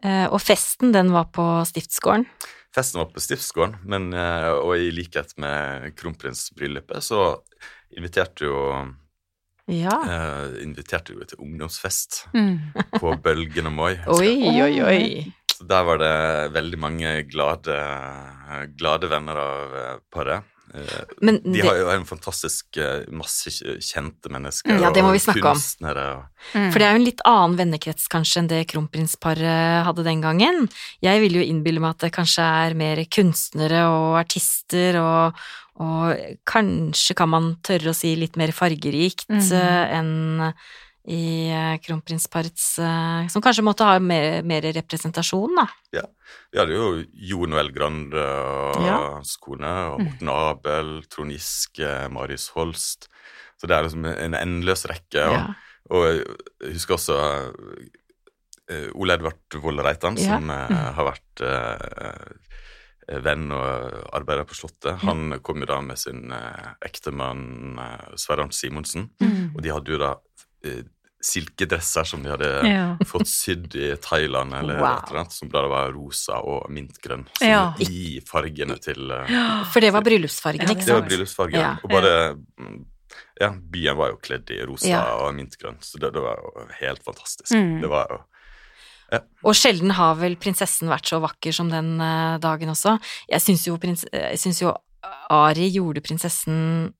Uh, 0.06 0.28
og 0.32 0.40
festen, 0.42 0.92
den 0.94 1.12
var 1.12 1.26
på 1.34 1.44
stiftsgården. 1.66 2.26
Festen 2.74 2.98
var 3.04 3.12
på 3.14 3.22
Stiftsgården, 3.22 3.76
men, 3.86 4.14
og 4.16 4.72
i 4.82 4.90
likhet 4.90 5.36
med 5.38 5.92
kronprinsbryllupet 5.96 7.04
så 7.06 7.38
inviterte 7.96 8.48
jo 8.48 8.56
Ja. 9.72 9.96
eh, 10.04 10.64
inviterte 10.64 11.14
jo 11.16 11.24
til 11.24 11.40
ungdomsfest 11.40 12.26
Mm. 12.34 12.58
på 13.00 13.14
Bølgen 13.24 13.68
og 13.68 13.74
Moi. 13.78 13.94
Oi, 14.08 14.34
oi, 14.62 14.82
oi. 14.84 15.34
Så 15.54 15.68
der 15.70 15.84
var 15.88 15.98
det 16.02 16.14
veldig 16.54 16.80
mange 16.82 17.12
glade, 17.30 17.78
glade 18.78 19.08
venner 19.12 19.40
av 19.40 19.76
eh, 19.80 19.96
paret. 20.12 20.44
Eh, 20.74 21.04
Men 21.22 21.38
De 21.44 21.52
det, 21.58 21.66
har 21.68 21.76
jo 21.78 21.90
en 21.94 22.06
fantastisk 22.06 22.78
eh, 22.82 23.04
masse 23.14 23.52
kjente 23.84 24.32
mennesker 24.34 24.80
Ja, 24.82 24.90
det 24.96 25.04
må 25.06 25.12
vi 25.14 25.20
snakke 25.22 25.44
om. 25.52 25.60
Mm. 26.54 26.70
For 26.72 26.80
det 26.80 26.88
er 26.88 26.94
jo 26.96 27.02
en 27.02 27.06
litt 27.10 27.22
annen 27.30 27.58
vennekrets 27.60 28.08
kanskje 28.10 28.40
enn 28.42 28.48
det 28.50 28.62
kronprinsparet 28.72 29.84
hadde 29.86 30.06
den 30.08 30.22
gangen. 30.24 30.70
Jeg 31.04 31.22
vil 31.22 31.36
jo 31.40 31.44
innbille 31.46 31.84
meg 31.84 31.96
at 31.98 32.06
det 32.08 32.14
kanskje 32.16 32.46
er 32.68 32.74
mer 32.80 33.04
kunstnere 33.06 33.84
og 33.92 34.18
artister 34.24 34.98
og, 35.02 35.44
og 35.84 36.16
kanskje 36.50 37.16
kan 37.18 37.30
man 37.34 37.52
tørre 37.66 37.92
å 37.94 37.98
si 37.98 38.16
litt 38.16 38.36
mer 38.40 38.52
fargerikt 38.56 39.28
Mhm. 39.30 39.52
eh, 39.54 39.98
enn 40.00 40.54
i 41.12 41.50
eh, 41.52 41.78
kronprinsparets 41.84 42.80
eh, 42.80 43.28
Som 43.28 43.42
kanskje 43.44 43.66
måtte 43.66 43.84
ha 43.84 43.98
mer, 44.00 44.42
mer 44.48 44.62
representasjon, 44.76 45.56
da. 45.60 45.66
vi 46.52 46.60
hadde 46.62 46.78
jo 46.78 47.04
Jo 47.32 47.46
Noel 47.50 47.72
Grande 47.76 48.24
og 48.24 48.80
Ja. 48.86 49.00
hans 49.18 49.36
kone, 49.38 49.74
og 49.94 50.00
Morten 50.06 50.30
Abel, 50.32 50.94
Trond 51.12 51.32
Giske, 51.36 51.90
Marius 52.14 52.48
Holst. 52.56 53.10
Så 53.60 53.68
det 53.68 53.76
er 53.76 53.84
liksom 53.84 54.06
en 54.06 54.34
endeløs 54.40 54.86
rekke. 54.88 55.28
Og, 55.28 55.34
Ja. 55.34 55.44
og 55.92 56.06
jeg 56.64 56.74
husker 56.78 56.96
også 56.96 57.20
eh, 58.72 58.90
Ole 58.96 59.14
Edvard 59.18 59.60
Wold 59.62 59.84
Reitan, 59.84 60.18
Ja. 60.18 60.38
som 60.38 60.48
mm. 60.48 60.76
har 60.96 61.12
vært 61.12 61.44
eh, 61.44 63.20
venn 63.24 63.52
og 63.52 64.08
arbeider 64.16 64.46
på 64.48 64.56
Slottet. 64.56 65.02
Han 65.04 65.40
kom 65.44 65.60
jo 65.60 65.66
da 65.70 65.82
med 65.84 66.00
sin 66.00 66.32
eh, 66.32 66.74
ektemann 66.88 67.76
Sverre 68.16 68.46
Arnt 68.48 68.56
Simonsen, 68.56 69.10
Mm. 69.20 69.56
og 69.56 69.62
de 69.62 69.70
hadde 69.70 69.92
jo 69.92 69.98
da 70.00 70.14
eh, 70.64 70.84
silkedresser 71.24 72.04
som 72.08 72.24
de 72.24 72.30
hadde 72.34 72.50
Ja. 72.68 72.98
fått 73.12 73.28
sydd 73.32 73.76
i 73.80 73.94
Thailand, 74.04 74.54
eller 74.60 74.80
Wow. 74.82 74.98
et 74.98 75.10
eller 75.10 75.20
annet, 75.24 75.32
som 75.36 75.50
da 75.54 75.62
var 75.72 75.92
rosa 75.96 76.40
og 76.44 76.70
mintgrønn. 76.74 77.26
Som 77.40 77.48
Ja. 77.48 77.62
i 77.80 78.20
fargene 78.28 78.76
til 78.84 79.12
uh, 79.12 79.64
For 79.74 79.80
det 79.84 79.94
var 79.96 80.04
bryllupsfargen, 80.06 80.68
ikke 80.68 80.84
sant? 80.84 80.88
Det 80.90 80.98
var 81.00 81.08
bryllupsfargen. 81.10 81.60
Ja. 81.62 81.72
Og 81.84 81.90
bare 81.90 82.14
mm, 82.60 82.86
Ja, 83.42 83.50
byen 83.54 83.98
var 83.98 84.10
jo 84.14 84.18
kledd 84.22 84.50
i 84.54 84.60
rosa 84.66 84.88
Ja. 84.90 85.02
og 85.24 85.34
mintgrønn, 85.38 85.78
så 85.82 86.00
det, 86.02 86.14
det 86.14 86.22
var 86.22 86.38
jo 86.42 86.68
helt 86.82 87.04
fantastisk. 87.06 87.52
Mm. 87.56 87.82
Det 87.82 87.90
var 87.90 88.08
jo 88.12 88.20
Og 89.46 89.54
sjelden 89.54 89.92
har 89.94 90.16
vel 90.18 90.36
prinsessen 90.42 90.90
vært 90.90 91.06
så 91.12 91.20
vakker 91.22 91.54
som 91.54 91.68
den 91.70 92.00
eh, 92.02 92.38
dagen 92.42 92.72
også. 92.74 92.96
Jeg 93.30 93.42
syns 93.46 93.68
jo, 93.68 93.76
prins, 93.78 94.06
eh, 94.12 94.32
jeg 94.34 94.40
syns 94.42 94.62
jo 94.64 94.72
Ari 95.30 95.70
gjorde 95.76 96.02
prinsessen 96.02 96.94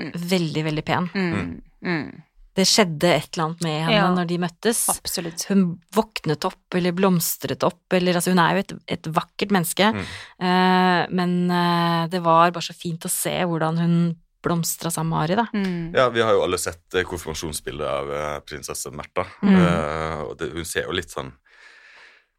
Mm. 0.00 0.08
veldig, 0.16 0.62
veldig 0.64 0.82
pen. 0.88 1.06
Mm. 1.14 1.48
Mm. 1.84 2.22
Det 2.54 2.66
skjedde 2.68 3.08
et 3.16 3.28
eller 3.32 3.44
annet 3.46 3.62
med 3.64 3.76
henne 3.86 3.94
Ja. 3.96 4.08
når 4.12 4.26
de 4.28 4.36
møttes. 4.42 4.82
Absolutt. 4.92 5.44
Hun 5.48 5.80
våknet 5.96 6.44
opp, 6.44 6.74
eller 6.74 6.92
blomstret 6.92 7.62
opp, 7.64 7.80
eller 7.96 8.18
altså 8.18 8.34
hun 8.34 8.38
er 8.42 8.58
jo 8.58 8.64
et, 8.64 8.72
et 8.98 9.08
vakkert 9.08 9.54
menneske, 9.56 9.86
Mm. 9.92 10.02
uh, 10.42 11.06
men 11.10 11.50
uh, 11.50 12.06
det 12.12 12.20
var 12.22 12.50
bare 12.52 12.62
så 12.62 12.74
fint 12.76 13.06
å 13.08 13.10
se 13.10 13.32
hvordan 13.48 13.78
hun 13.80 13.96
blomstra 14.42 14.90
sammen 14.90 15.14
med 15.14 15.22
Ari, 15.22 15.36
da. 15.38 15.46
Mm. 15.54 15.94
Ja, 15.94 16.08
vi 16.10 16.20
har 16.20 16.32
jo 16.34 16.42
alle 16.42 16.58
sett 16.58 16.92
eh, 16.98 17.04
konfirmasjonsbildet 17.06 17.86
av 17.86 18.40
prinsesse 18.44 18.90
Märtha. 18.90 19.24
Mm. 19.40 19.54
uh, 19.54 20.22
og 20.26 20.36
det, 20.40 20.50
hun 20.52 20.64
ser 20.66 20.88
jo 20.90 20.92
litt 20.98 21.10
sånn 21.14 21.32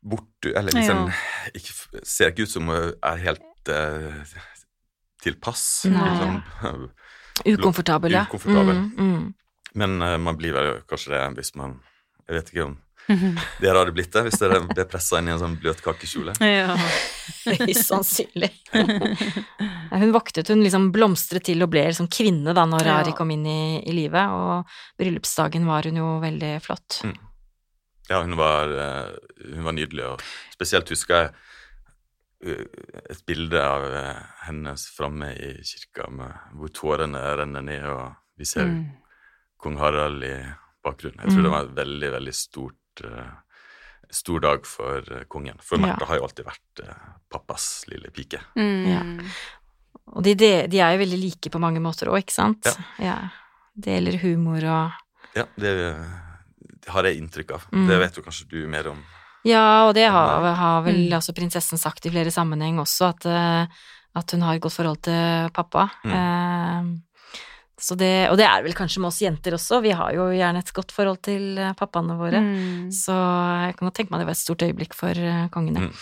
bort 0.04 0.46
Eller 0.52 0.76
liksom 0.76 1.06
ikke, 1.56 2.04
Ser 2.04 2.34
ikke 2.34 2.44
ut 2.44 2.52
som 2.52 2.68
hun 2.68 2.92
er 3.02 3.22
helt 3.24 3.72
tilpass. 5.24 5.86
Nei. 5.88 6.10
Sånn, 6.20 6.90
Ukomfortabel, 7.54 8.12
ja. 8.12 8.26
Ukomfortabel. 8.28 8.76
Mm, 8.76 8.92
mm. 9.00 9.34
Men 9.74 10.02
uh, 10.02 10.18
man 10.22 10.38
blir 10.38 10.54
vel 10.56 10.82
kanskje 10.90 11.14
det 11.16 11.24
hvis 11.40 11.56
man 11.60 11.80
Jeg 12.28 12.36
vet 12.40 12.52
ikke 12.54 12.66
om 12.70 12.80
Mhm. 13.10 13.34
dere 13.60 13.80
hadde 13.82 13.92
blitt 13.92 14.14
det 14.16 14.22
hvis 14.24 14.40
dere 14.40 14.62
ble 14.64 14.86
pressa 14.88 15.18
inn 15.20 15.28
i 15.28 15.32
en 15.34 15.40
sånn 15.42 15.58
bløtkakekjole. 15.60 16.34
Ja. 16.40 16.72
Høyst 17.60 17.90
sannsynlig. 17.90 18.48
Hun 19.92 20.14
voktet, 20.16 20.48
hun 20.48 20.64
liksom 20.64 20.86
blomstret 20.96 21.44
til 21.44 21.62
og 21.66 21.70
ble 21.74 21.84
liksom 21.90 22.08
kvinne 22.08 22.54
da 22.56 22.64
når 22.66 22.88
Ja. 22.88 22.96
Ari 23.02 23.12
kom 23.18 23.32
inn 23.36 23.44
i, 23.46 23.84
i 23.84 23.92
livet, 23.92 24.32
og 24.32 24.72
bryllupsdagen 24.98 25.68
var 25.68 25.84
hun 25.84 26.00
jo 26.00 26.08
veldig 26.24 26.54
flott. 26.64 27.02
Mm. 27.04 27.18
Ja, 28.10 28.22
hun 28.24 28.38
var, 28.40 28.72
eh, 28.72 29.12
hun 29.54 29.68
var 29.68 29.76
nydelig, 29.76 30.08
og 30.08 30.24
spesielt 30.56 30.90
husker 30.90 31.20
jeg 31.20 32.56
eh, 32.56 32.66
et 33.12 33.22
bilde 33.28 33.60
av 33.62 33.86
hennes 34.48 34.88
henne 34.88 34.96
framme 34.98 35.30
i 35.36 35.54
kirka 35.68 36.10
med, 36.12 36.34
hvor 36.56 36.72
tårene 36.74 37.22
renner 37.44 37.62
ned, 37.68 37.86
og 37.92 38.16
vi 38.40 38.48
ser 38.48 38.66
Mm. 38.66 38.84
Kong 39.64 39.78
Harald 39.82 40.24
i 40.28 40.34
bakgrunnen. 40.84 41.20
Jeg 41.24 41.32
tror 41.32 41.40
Mm. 41.42 41.48
det 41.48 41.52
var 41.56 41.64
et 41.70 41.76
veldig, 41.80 42.12
veldig 42.18 42.34
stort 42.36 43.04
uh, 43.08 43.32
stor 44.14 44.40
dag 44.44 44.66
for 44.70 45.00
eh, 45.16 45.24
kongen. 45.32 45.58
For 45.64 45.80
Ja. 45.82 45.96
Har 46.06 46.20
jo 46.20 46.26
alltid 46.28 46.46
vært 46.46 46.84
uh, 46.86 47.14
pappas 47.32 47.86
lille 47.90 48.12
pike. 48.14 48.42
Mm. 48.60 49.24
Og 50.14 50.22
de, 50.28 50.34
de, 50.36 50.52
de 50.70 50.80
er 50.84 50.94
jo 50.94 51.02
veldig 51.06 51.18
like 51.24 51.50
på 51.50 51.60
mange 51.64 51.80
måter 51.82 52.12
òg, 52.12 52.20
ikke 52.26 52.36
sant? 52.36 52.68
Ja. 53.02 53.16
Deler 53.74 54.20
humor 54.22 54.62
og 54.68 54.92
Ja, 55.34 55.48
det, 55.58 55.72
det 56.84 56.92
har 56.94 57.08
jeg 57.08 57.18
inntrykk 57.24 57.56
av. 57.56 57.64
Mm. 57.74 57.88
Det 57.90 57.98
vet 58.04 58.18
jo 58.20 58.24
kanskje 58.28 58.46
du 58.52 58.60
mer 58.70 58.92
om. 58.92 59.00
Ja, 59.48 59.88
og 59.88 59.96
det 59.98 60.06
har, 60.14 60.46
har 60.56 60.84
vel 60.86 61.08
Mm. 61.10 61.16
altså 61.18 61.34
prinsessen 61.34 61.80
sagt 61.82 62.06
i 62.06 62.12
flere 62.14 62.32
sammenheng 62.32 62.78
også, 62.80 63.10
at, 63.16 63.26
at 64.16 64.32
hun 64.36 64.42
har 64.46 64.56
et 64.56 64.62
godt 64.62 64.76
forhold 64.78 65.02
til 65.02 65.50
pappa. 65.56 65.88
Mm. 66.06 67.02
Så 67.84 67.98
det, 68.00 68.30
og 68.32 68.38
det 68.40 68.46
er 68.48 68.64
vel 68.64 68.76
kanskje 68.78 69.02
med 69.04 69.10
oss 69.12 69.18
jenter 69.20 69.58
også, 69.58 69.82
vi 69.84 69.92
har 69.92 70.14
jo 70.16 70.30
gjerne 70.32 70.62
et 70.64 70.70
godt 70.76 70.94
forhold 70.96 71.20
til 71.28 71.58
eh, 71.60 71.74
pappaene 71.76 72.16
våre. 72.16 72.40
Mm. 72.40 72.86
Så 72.96 73.12
jeg 73.68 73.76
kan 73.76 73.90
godt 73.90 73.98
tenke 74.00 74.14
meg 74.16 74.24
det 74.24 74.28
var 74.30 74.38
et 74.38 74.44
stort 74.46 74.64
øyeblikk 74.64 74.96
for 74.96 75.12
eh, 75.20 75.50
kongene. 75.52 75.90
Mm. 75.90 75.98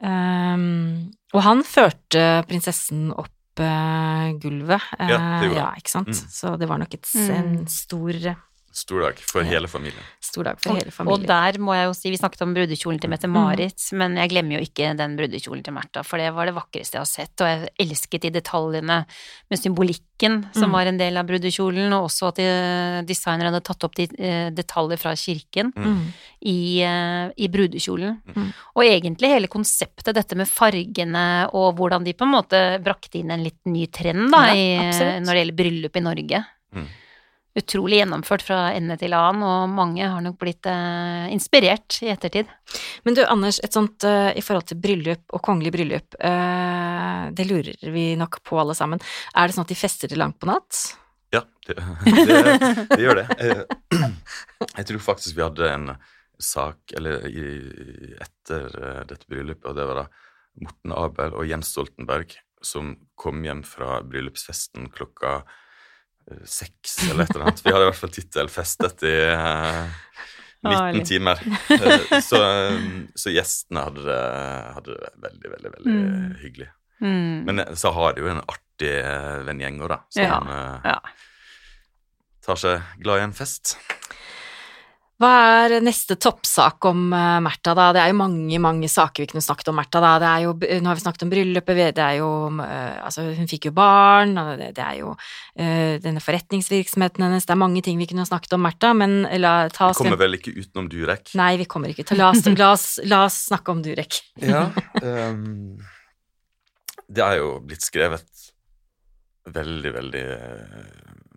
Um, 0.00 1.12
og 1.36 1.42
han 1.44 1.60
førte 1.66 2.22
prinsessen 2.48 3.10
opp 3.12 3.60
eh, 3.62 4.30
gulvet. 4.42 4.82
Ja, 4.98 5.06
det 5.06 5.16
gjorde 5.18 5.44
han. 5.44 5.56
ja, 5.60 5.68
ikke 5.78 5.92
sant. 5.92 6.10
Mm. 6.16 6.30
Så 6.34 6.54
det 6.58 6.68
var 6.70 6.80
nok 6.82 6.94
et, 6.98 7.06
Mm. 7.14 7.30
en 7.36 7.66
stor, 7.70 8.18
Stor 8.72 9.00
dag 9.02 9.18
for 9.18 9.42
Ja. 9.42 9.48
hele 9.50 9.66
familien. 9.66 10.02
stor 10.22 10.44
dag 10.44 10.60
for 10.60 10.70
Og, 10.70 10.76
hele 10.78 11.10
og 11.10 11.26
der 11.26 11.58
må 11.58 11.74
jeg 11.74 11.86
jo 11.88 11.92
si, 11.92 12.10
vi 12.10 12.16
snakket 12.16 12.42
om 12.42 12.52
brudekjolen 12.54 13.00
til 13.00 13.10
Mette-Marit, 13.10 13.92
men 13.98 14.14
jeg 14.16 14.30
glemmer 14.30 14.60
jo 14.60 14.62
ikke 14.62 14.96
den 14.96 15.16
brudekjolen 15.18 15.64
til 15.64 15.74
Märtha, 15.74 16.04
for 16.04 16.18
det 16.18 16.32
var 16.32 16.46
det 16.46 16.54
vakreste 16.54 16.94
jeg 16.94 17.00
har 17.00 17.10
sett, 17.10 17.34
og 17.40 17.48
jeg 17.50 17.68
elsket 17.80 18.20
de 18.22 18.30
detaljene 18.30 19.06
med 19.50 19.58
symbolikken 19.58 20.54
som 20.54 20.70
Mm. 20.70 20.72
var 20.72 20.86
en 20.86 20.98
del 20.98 21.16
av 21.16 21.26
brudekjolen, 21.26 21.92
og 21.92 22.06
også 22.06 22.28
at 22.28 22.36
de, 22.36 23.02
designeren 23.06 23.52
hadde 23.52 23.64
tatt 23.64 23.82
opp 23.82 23.94
de 23.96 24.06
eh, 24.18 24.50
detaljer 24.50 24.98
fra 24.98 25.16
kirken 25.16 25.72
Mm. 25.74 26.12
i, 26.46 26.82
eh, 26.82 27.32
i 27.38 27.48
brudekjolen. 27.48 28.20
Mm. 28.36 28.52
Og 28.76 28.84
egentlig 28.84 29.28
hele 29.34 29.48
konseptet, 29.48 30.14
dette 30.14 30.36
med 30.36 30.46
fargene 30.46 31.50
og 31.52 31.74
hvordan 31.76 32.04
de 32.04 32.12
på 32.12 32.22
en 32.22 32.32
måte 32.38 32.80
brakte 32.84 33.18
inn 33.18 33.32
en 33.32 33.42
litt 33.42 33.58
ny 33.66 33.86
trend 33.90 34.30
da, 34.30 34.46
Ja, 34.46 34.54
i, 34.54 35.20
når 35.20 35.34
det 35.34 35.40
gjelder 35.42 35.56
bryllup 35.56 35.96
i 35.96 36.00
Norge. 36.00 36.46
Mm. 36.72 36.86
Utrolig 37.58 37.98
gjennomført 37.98 38.44
fra 38.46 38.58
ende 38.76 38.94
til 39.00 39.14
annen, 39.16 39.42
og 39.42 39.72
mange 39.74 40.06
har 40.06 40.22
nok 40.22 40.36
blitt 40.38 40.68
eh, 40.70 41.26
inspirert 41.34 41.96
i 42.04 42.12
ettertid. 42.12 42.50
Men 43.02 43.16
du, 43.18 43.24
Anders, 43.26 43.58
et 43.64 43.74
sånt 43.74 44.06
eh, 44.06 44.30
i 44.38 44.44
forhold 44.44 44.68
til 44.70 44.78
bryllup 44.78 45.34
og 45.34 45.42
kongelig 45.42 45.72
bryllup, 45.74 46.14
eh, 46.14 47.24
det 47.34 47.48
lurer 47.50 47.90
vi 47.90 48.12
nok 48.20 48.38
på 48.46 48.60
alle 48.62 48.76
sammen. 48.78 49.02
Er 49.34 49.50
det 49.50 49.56
sånn 49.56 49.66
at 49.66 49.72
de 49.74 49.78
fester 49.80 50.12
til 50.12 50.22
langt 50.22 50.38
på 50.38 50.46
natt? 50.50 50.78
Ja, 51.34 51.42
det, 51.66 51.76
det, 52.06 52.38
det 52.92 53.02
gjør 53.02 53.22
det. 53.22 53.26
Jeg, 53.38 54.12
jeg 54.78 54.88
tror 54.92 55.04
faktisk 55.10 55.38
vi 55.38 55.46
hadde 55.46 55.72
en 55.74 55.90
sak 56.40 56.94
eller 56.96 57.26
i, 57.26 57.46
etter 58.22 58.70
eh, 58.78 59.02
dette 59.10 59.26
bryllupet, 59.26 59.66
og 59.72 59.74
det 59.78 59.88
var 59.90 60.04
da 60.04 60.06
Morten 60.60 60.94
Abel 60.94 61.34
og 61.34 61.50
Jens 61.50 61.70
Stoltenberg 61.74 62.38
som 62.62 62.94
kom 63.18 63.42
hjem 63.44 63.62
fra 63.64 64.00
bryllupsfesten 64.04 64.90
klokka 64.94 65.40
eh, 65.40 65.58
seks 66.44 66.96
eller 67.08 67.24
et 67.24 67.34
eller 67.34 67.48
annet. 67.48 67.62
Vi 67.64 67.72
hadde 67.72 67.86
i 67.86 67.90
hvert 67.90 68.00
fall 68.00 68.14
tittel 68.14 68.50
'Festet 68.52 69.04
i 69.08 69.14
eh, 69.30 69.94
19 70.66 71.06
timer'. 71.08 71.40
Eh, 71.76 72.20
så, 72.28 72.42
så, 73.14 73.32
gjestene 73.32 73.86
hadde 73.88 74.18
hadde 74.76 74.98
det 74.98 75.14
veldig, 75.26 75.54
veldig, 75.54 75.72
veldig 75.78 75.96
mm. 75.96 76.28
hyggelig. 76.42 76.70
Mm. 77.00 77.48
Men 77.48 77.64
så 77.80 77.94
har 77.96 78.14
de 78.14 78.24
jo 78.24 78.32
en 78.32 78.42
artig 78.44 78.94
vennegjeng 79.46 79.80
òg, 79.80 79.88
da, 79.94 80.02
som 80.12 80.50
ja. 80.52 80.66
Ja. 80.84 80.98
tar 82.44 82.60
seg 82.60 82.92
glad 83.00 83.22
i 83.22 83.26
en 83.28 83.36
fest. 83.36 83.76
Hva 85.20 85.30
er 85.66 85.82
neste 85.84 86.16
toppsak 86.16 86.86
om 86.88 87.10
uh, 87.12 87.36
Märtha, 87.44 87.74
da? 87.76 87.90
Det 87.92 88.00
er 88.00 88.12
jo 88.14 88.16
mange, 88.22 88.60
mange 88.62 88.88
saker 88.88 89.26
vi 89.26 89.28
kunne 89.28 89.44
snakket 89.44 89.68
om 89.68 89.76
Märtha, 89.76 90.00
da. 90.00 90.14
Det 90.22 90.30
er 90.30 90.46
jo, 90.46 90.54
nå 90.80 90.88
har 90.88 90.96
vi 90.96 91.04
snakket 91.04 91.24
om 91.26 91.32
bryllupet, 91.34 91.80
det 91.98 92.06
er 92.06 92.16
jo 92.22 92.30
uh, 92.56 92.96
Altså, 93.04 93.26
hun 93.36 93.50
fikk 93.50 93.68
jo 93.68 93.74
barn, 93.76 94.32
og 94.40 94.54
det, 94.56 94.70
det 94.78 94.86
er 94.86 94.96
jo 95.02 95.12
uh, 95.12 95.94
denne 96.00 96.24
forretningsvirksomheten 96.24 97.26
hennes 97.26 97.44
Det 97.44 97.52
er 97.52 97.60
mange 97.60 97.84
ting 97.84 98.00
vi 98.00 98.08
kunne 98.08 98.24
snakket 98.28 98.56
om 98.56 98.64
Märtha, 98.64 98.94
men 98.96 99.22
la 99.44 99.54
ta 99.68 99.90
oss 99.90 100.00
Vi 100.00 100.06
kommer 100.06 100.22
vel 100.24 100.40
ikke 100.40 100.56
utenom 100.56 100.88
Durek? 100.88 101.34
Nei, 101.36 101.52
vi 101.60 101.68
kommer 101.68 101.92
ikke 101.92 102.08
til 102.08 102.20
La 102.20 102.32
oss, 102.32 102.48
la 102.48 102.72
oss, 102.72 102.88
la 103.04 103.24
oss 103.28 103.40
snakke 103.52 103.76
om 103.76 103.84
Durek. 103.84 104.22
ja. 104.40 104.70
Um, 105.04 105.76
det 107.14 107.24
er 107.26 107.40
jo 107.40 107.56
blitt 107.66 107.84
skrevet 107.84 108.39
veldig, 109.54 109.92
veldig 109.94 110.24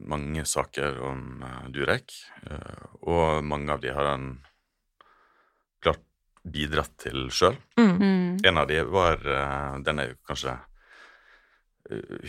mange 0.09 0.45
saker 0.47 0.99
om 1.05 1.43
uh, 1.43 1.67
Durek, 1.73 2.13
uh, 2.49 2.97
og 3.07 3.43
mange 3.45 3.73
av 3.73 3.83
de 3.83 3.93
har 3.93 4.09
han 4.13 4.27
klart 5.83 6.03
bidratt 6.43 6.95
til 7.05 7.27
sjøl. 7.31 7.57
Mm. 7.79 7.93
mm. 7.99 8.31
En 8.43 8.59
av 8.59 8.67
de 8.67 8.81
var 8.83 9.21
Den 9.85 10.01
jeg 10.01 10.17
kanskje 10.27 10.57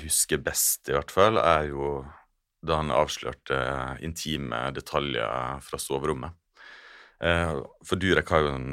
husker 0.05 0.39
best, 0.43 0.89
i 0.91 0.95
hvert 0.95 1.11
fall, 1.11 1.39
er 1.39 1.67
jo 1.71 2.05
da 2.63 2.79
han 2.79 2.95
avslørte 2.95 3.59
intime 4.07 4.69
detaljer 4.75 5.59
fra 5.63 5.79
soverommet. 5.79 6.35
For 7.21 7.99
Durek 7.99 8.31
har 8.35 8.47
jo 8.47 8.55
en, 8.55 8.71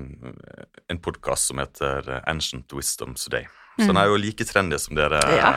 en 0.89 1.01
podkast 1.01 1.51
som 1.51 1.61
heter 1.61 2.09
Ancient 2.29 2.73
Wisdom 2.77 3.13
Today. 3.17 3.45
Så 3.77 3.87
han 3.87 3.95
mm. 3.95 4.01
er 4.01 4.11
jo 4.11 4.19
like 4.19 4.45
trendy 4.45 4.77
som 4.81 4.97
dere. 4.97 5.21
Ja. 5.37 5.51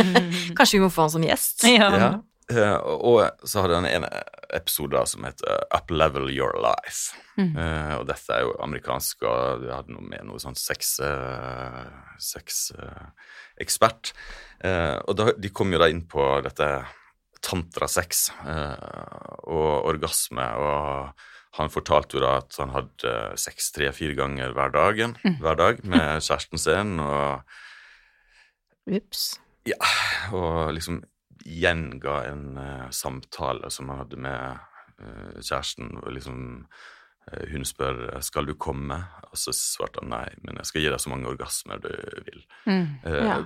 Kanskje 0.58 0.78
vi 0.78 0.84
må 0.84 0.90
få 0.92 1.06
han 1.06 1.14
som 1.14 1.24
gjest? 1.26 1.64
Ja. 1.68 1.90
ja. 1.96 2.10
Uh, 2.50 2.78
og 2.82 3.46
så 3.46 3.62
hadde 3.62 3.78
han 3.78 3.86
en 3.86 4.06
episode 4.56 5.02
som 5.06 5.26
heter 5.26 5.66
Up 5.70 5.90
Level 5.90 6.30
Your 6.34 6.56
Life. 6.58 7.14
Mm. 7.38 7.54
Uh, 7.54 7.94
og 8.00 8.06
dette 8.08 8.34
er 8.34 8.42
jo 8.46 8.56
amerikansk, 8.64 9.22
og 9.22 9.62
du 9.62 9.68
hadde 9.70 9.94
noe 9.94 10.06
med 10.06 10.26
noe 10.26 10.40
sånn 10.42 10.58
sex, 10.58 10.96
uh, 11.04 11.84
ekspert. 13.60 14.14
og 14.60 15.14
da, 15.16 15.30
de 15.38 15.50
kom 15.54 15.72
jo 15.72 15.78
da 15.80 15.88
inn 15.88 16.02
på 16.08 16.24
dette 16.44 16.66
tantrasex 17.40 18.26
og 19.48 19.86
orgasme, 19.88 20.44
og 20.60 21.22
han 21.58 21.72
fortalte 21.72 22.16
jo 22.16 22.22
da 22.22 22.36
at 22.40 22.54
han 22.60 22.70
hadde 22.74 23.14
sex 23.40 23.72
tre-fire 23.74 24.14
ganger 24.18 24.54
hver, 24.54 24.70
dagen, 24.74 25.16
mm. 25.24 25.40
hver 25.42 25.58
dag 25.58 25.82
med 25.82 26.22
kjæresten 26.22 26.62
sin, 26.62 26.98
og 27.02 27.42
Ups. 28.90 29.40
Ja, 29.68 29.76
og 30.34 30.72
liksom 30.74 31.02
gjenga 31.44 32.16
en 32.30 32.46
uh, 32.58 32.88
samtale 32.94 33.70
som 33.72 33.90
han 33.92 34.02
hadde 34.02 34.20
med 34.20 34.62
uh, 35.02 35.36
kjæresten. 35.40 35.92
og 36.00 36.14
liksom 36.16 36.40
uh, 36.64 37.44
Hun 37.52 37.66
spør 37.68 38.20
skal 38.24 38.48
du 38.48 38.54
komme, 38.54 38.98
og 39.30 39.38
så 39.38 39.54
svarte 39.56 40.02
han 40.02 40.12
nei, 40.14 40.26
men 40.44 40.60
jeg 40.60 40.70
skal 40.70 40.84
gi 40.84 40.92
deg 40.92 41.02
så 41.02 41.12
mange 41.12 41.30
orgasmer 41.30 41.82
du 41.82 41.92
vil. 42.26 42.42
Mm, 42.66 42.86
ja. 43.04 43.40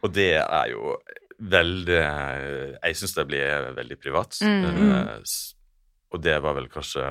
Og 0.00 0.14
det 0.16 0.32
er 0.40 0.70
jo 0.72 0.94
veldig 1.40 1.96
Jeg 1.96 2.96
syns 3.00 3.14
det 3.16 3.26
blir 3.28 3.70
veldig 3.76 3.96
privat. 4.00 4.36
Mm, 4.44 5.24
og 6.10 6.22
det 6.22 6.38
var 6.42 6.56
vel 6.58 6.68
kanskje 6.72 7.04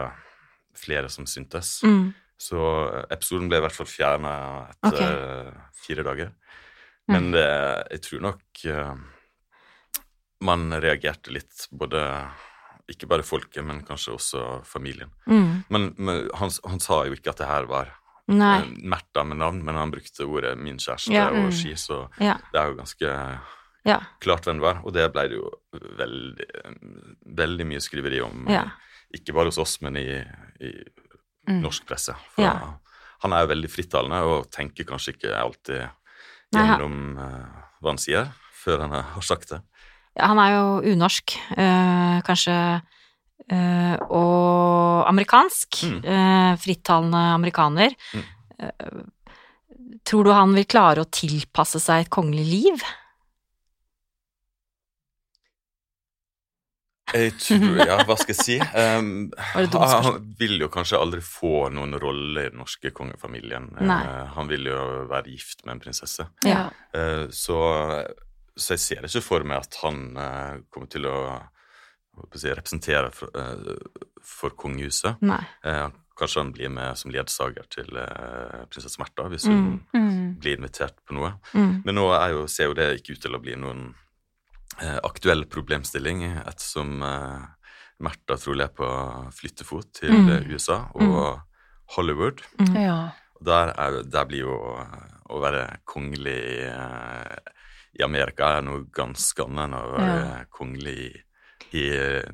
flere 0.77 1.09
som 1.11 1.27
syntes. 1.29 1.79
Mm. 1.83 2.11
Så 2.39 2.59
episoden 3.11 3.49
ble 3.51 3.59
i 3.59 3.63
hvert 3.65 3.75
fall 3.75 3.89
fjerna 3.89 4.33
etter 4.77 4.99
okay. 4.99 5.63
fire 5.75 6.05
dager. 6.07 6.29
Men 7.09 7.29
mm. 7.29 7.31
det, 7.35 7.47
jeg 7.95 8.03
tror 8.05 8.21
nok 8.27 8.61
man 10.45 10.69
reagerte 10.79 11.33
litt, 11.35 11.65
både 11.71 12.03
ikke 12.89 13.09
bare 13.09 13.25
folket, 13.25 13.61
men 13.65 13.83
kanskje 13.85 14.15
også 14.15 14.43
familien. 14.67 15.11
Mm. 15.27 15.63
Men, 15.69 15.87
men 15.97 16.27
han, 16.39 16.51
han, 16.65 16.81
sa 16.83 17.03
jo 17.07 17.17
ikke 17.17 17.33
at 17.33 17.41
det 17.43 17.49
her 17.49 17.69
var 17.69 17.95
Nei. 18.29 18.59
Eh, 18.61 18.73
Märtha 18.85 19.23
med 19.25 19.39
navn, 19.41 19.63
men 19.65 19.77
han 19.79 19.89
brukte 19.89 20.27
ordet 20.29 20.51
'min 20.57 20.77
kjæreste' 20.77 21.13
ja, 21.15 21.31
mm. 21.33 21.47
og 21.47 21.53
'ski', 21.53 21.73
så 21.75 22.03
ja. 22.21 22.35
det 22.53 22.59
er 22.61 22.67
jo 22.69 22.75
ganske 22.77 23.13
ja. 23.89 23.97
klart 24.21 24.45
hvem 24.45 24.59
det 24.59 24.65
var. 24.67 24.83
Og 24.85 24.93
det 24.93 25.07
ble 25.15 25.23
det 25.31 25.39
jo 25.39 25.49
veldig, 25.97 26.47
veldig 27.41 27.67
mye 27.71 27.81
skriveri 27.81 28.21
om, 28.21 28.45
ikke 29.15 29.33
bare 29.35 29.49
hos 29.51 29.59
oss, 29.61 29.79
men 29.85 29.97
i, 29.99 30.07
i 30.61 30.73
mm. 31.49 31.59
norsk 31.63 31.87
presse. 31.89 32.15
For 32.35 32.45
han 33.23 33.35
er 33.35 33.43
jo 33.43 33.51
veldig 33.51 33.71
frittalende 33.71 34.19
og 34.27 34.51
tenker 34.53 34.87
kanskje 34.87 35.15
ikke 35.15 35.33
alltid 35.35 35.87
gjennom 36.55 37.17
uh, 37.19 37.65
hva 37.79 37.93
han 37.93 38.01
sier, 38.01 38.31
før 38.59 38.85
han 38.85 38.95
har 38.95 39.25
sagt 39.25 39.53
det. 39.53 39.59
Han 40.19 40.39
er 40.41 40.55
jo 40.55 40.93
unorsk, 40.93 41.35
øh, 41.55 42.17
kanskje, 42.27 42.55
øh, 43.51 43.95
og 44.09 45.07
amerikansk. 45.07 45.83
Mm. 45.83 46.01
Øh, 46.03 46.57
frittalende 46.59 47.21
amerikaner. 47.37 47.95
Mm. 48.13 48.27
tror 50.03 50.23
du 50.23 50.31
han 50.35 50.51
vil 50.51 50.65
klare 50.67 51.05
å 51.05 51.07
tilpasse 51.07 51.79
seg 51.79 52.01
et 52.03 52.09
kongelig 52.11 52.43
liv? 52.43 52.81
Jeg 57.13 57.33
tror, 57.41 57.79
ja, 57.81 57.99
hva 58.05 58.15
skal 58.19 58.35
jeg 58.35 58.39
si? 58.39 58.57
Um, 58.59 59.29
han 59.39 60.31
vil 60.39 60.59
jo 60.61 60.69
kanskje 60.73 60.99
aldri 61.01 61.21
få 61.25 61.69
noen 61.73 61.97
rolle 61.99 62.47
i 62.47 62.51
den 62.51 62.61
norske 62.61 62.91
kongefamilien. 62.95 63.71
Uh, 63.79 64.29
han 64.35 64.49
vil 64.51 64.69
jo 64.69 64.81
være 65.09 65.33
gift 65.33 65.65
med 65.65 65.77
en 65.77 65.83
prinsesse. 65.83 66.27
Ja. 66.47 66.67
Uh, 66.95 67.27
så 67.33 67.59
så 68.59 68.75
jeg 68.75 68.83
ser 68.83 69.07
ikke 69.07 69.23
for 69.23 69.47
meg 69.47 69.63
at 69.63 69.79
han 69.83 70.03
uh, 70.19 70.59
kommer 70.71 70.91
til 70.91 71.07
å, 71.09 71.15
å 72.19 72.27
si, 72.35 72.51
representere 72.51 73.11
for, 73.15 73.31
uh, 73.31 74.13
for 74.25 74.55
kongehuset. 74.59 75.21
Kanskje 76.19 76.41
han 76.41 76.51
blir 76.51 76.71
med 76.75 76.99
som 76.99 77.13
ledsager 77.15 77.63
til 77.71 77.95
prinsesse 78.67 78.99
Märtha 78.99 79.29
hvis 79.31 79.45
hun 79.47 79.55
mm. 79.55 79.77
Mm. 79.95 80.25
blir 80.43 80.57
invitert 80.57 80.97
på 81.07 81.15
noe. 81.15 81.29
Mm. 81.53 81.77
Men 81.85 81.95
nå 81.95 82.09
jo, 82.33 82.41
ser 82.51 82.67
jo 82.67 82.75
det 82.75 82.89
ikke 82.97 83.15
ut 83.15 83.21
til 83.23 83.37
å 83.37 83.39
bli 83.39 83.55
noen 83.55 83.85
aktuell 85.03 85.45
problemstilling, 85.51 86.23
ettersom 86.45 86.99
Märtha 87.99 88.37
trolig 88.39 88.63
er 88.63 88.73
på 88.75 88.89
flyttefot 89.35 89.89
til 89.99 90.13
mm. 90.15 90.29
USA 90.53 90.77
og 90.95 91.03
mm. 91.03 91.41
Hollywood. 91.95 92.43
Mm. 92.61 92.75
Ja. 92.79 92.99
Der, 93.43 93.73
er, 93.75 94.01
der, 94.07 94.27
blir 94.29 94.45
jo 94.45 94.55
å 95.29 95.41
være 95.43 95.65
kongelig 95.87 96.39
i 97.99 98.05
Amerika 98.05 98.53
er 98.57 98.65
noe 98.65 98.85
ganske 98.95 99.45
annet 99.45 99.65
enn 99.67 99.75
å 99.77 99.81
være 99.93 100.19
ja. 100.19 100.37
kongelig 100.53 100.95
i, 100.99 101.09
i, 101.79 101.85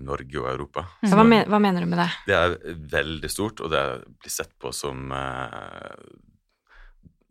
Norge 0.04 0.42
og 0.42 0.50
Europa. 0.52 0.86
Mm. 1.02 1.10
Hva, 1.12 1.26
men, 1.26 1.46
hva, 1.52 1.62
mener 1.64 1.86
du 1.86 1.92
med 1.92 2.02
det? 2.04 2.10
Det 2.28 2.38
er 2.38 2.56
veldig 2.96 3.32
stort, 3.32 3.64
og 3.66 3.72
det 3.74 3.84
blir 4.22 4.34
sett 4.34 4.54
på 4.62 4.74
som 4.76 5.10
uh, 5.14 5.96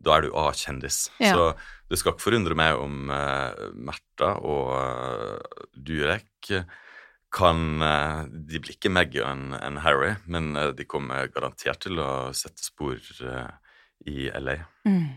Da 0.05 0.15
er 0.15 0.25
du 0.25 0.35
A-kjendis. 0.37 1.09
Ja. 1.19 1.33
Så 1.33 1.45
det 1.89 1.99
skal 1.99 2.13
ikke 2.13 2.27
forundre 2.27 2.57
meg 2.57 2.79
om 2.81 3.11
uh, 3.11 3.67
Märtha 3.73 4.35
og 4.41 4.73
uh, 4.77 5.65
Durek 5.75 6.53
kan 7.35 7.81
De 8.31 8.59
blir 8.63 8.77
ikke 8.77 8.87
Meghan 8.87 9.49
en, 9.57 9.79
Harry, 9.83 10.13
men 10.23 10.53
de 10.55 10.85
kommer 10.87 11.27
garantert 11.27 11.81
til 11.83 11.99
å 11.99 12.29
sette 12.31 12.63
spor 12.63 12.95
i 14.07 14.29
LA. 14.31 14.53
Mm. 14.87 15.09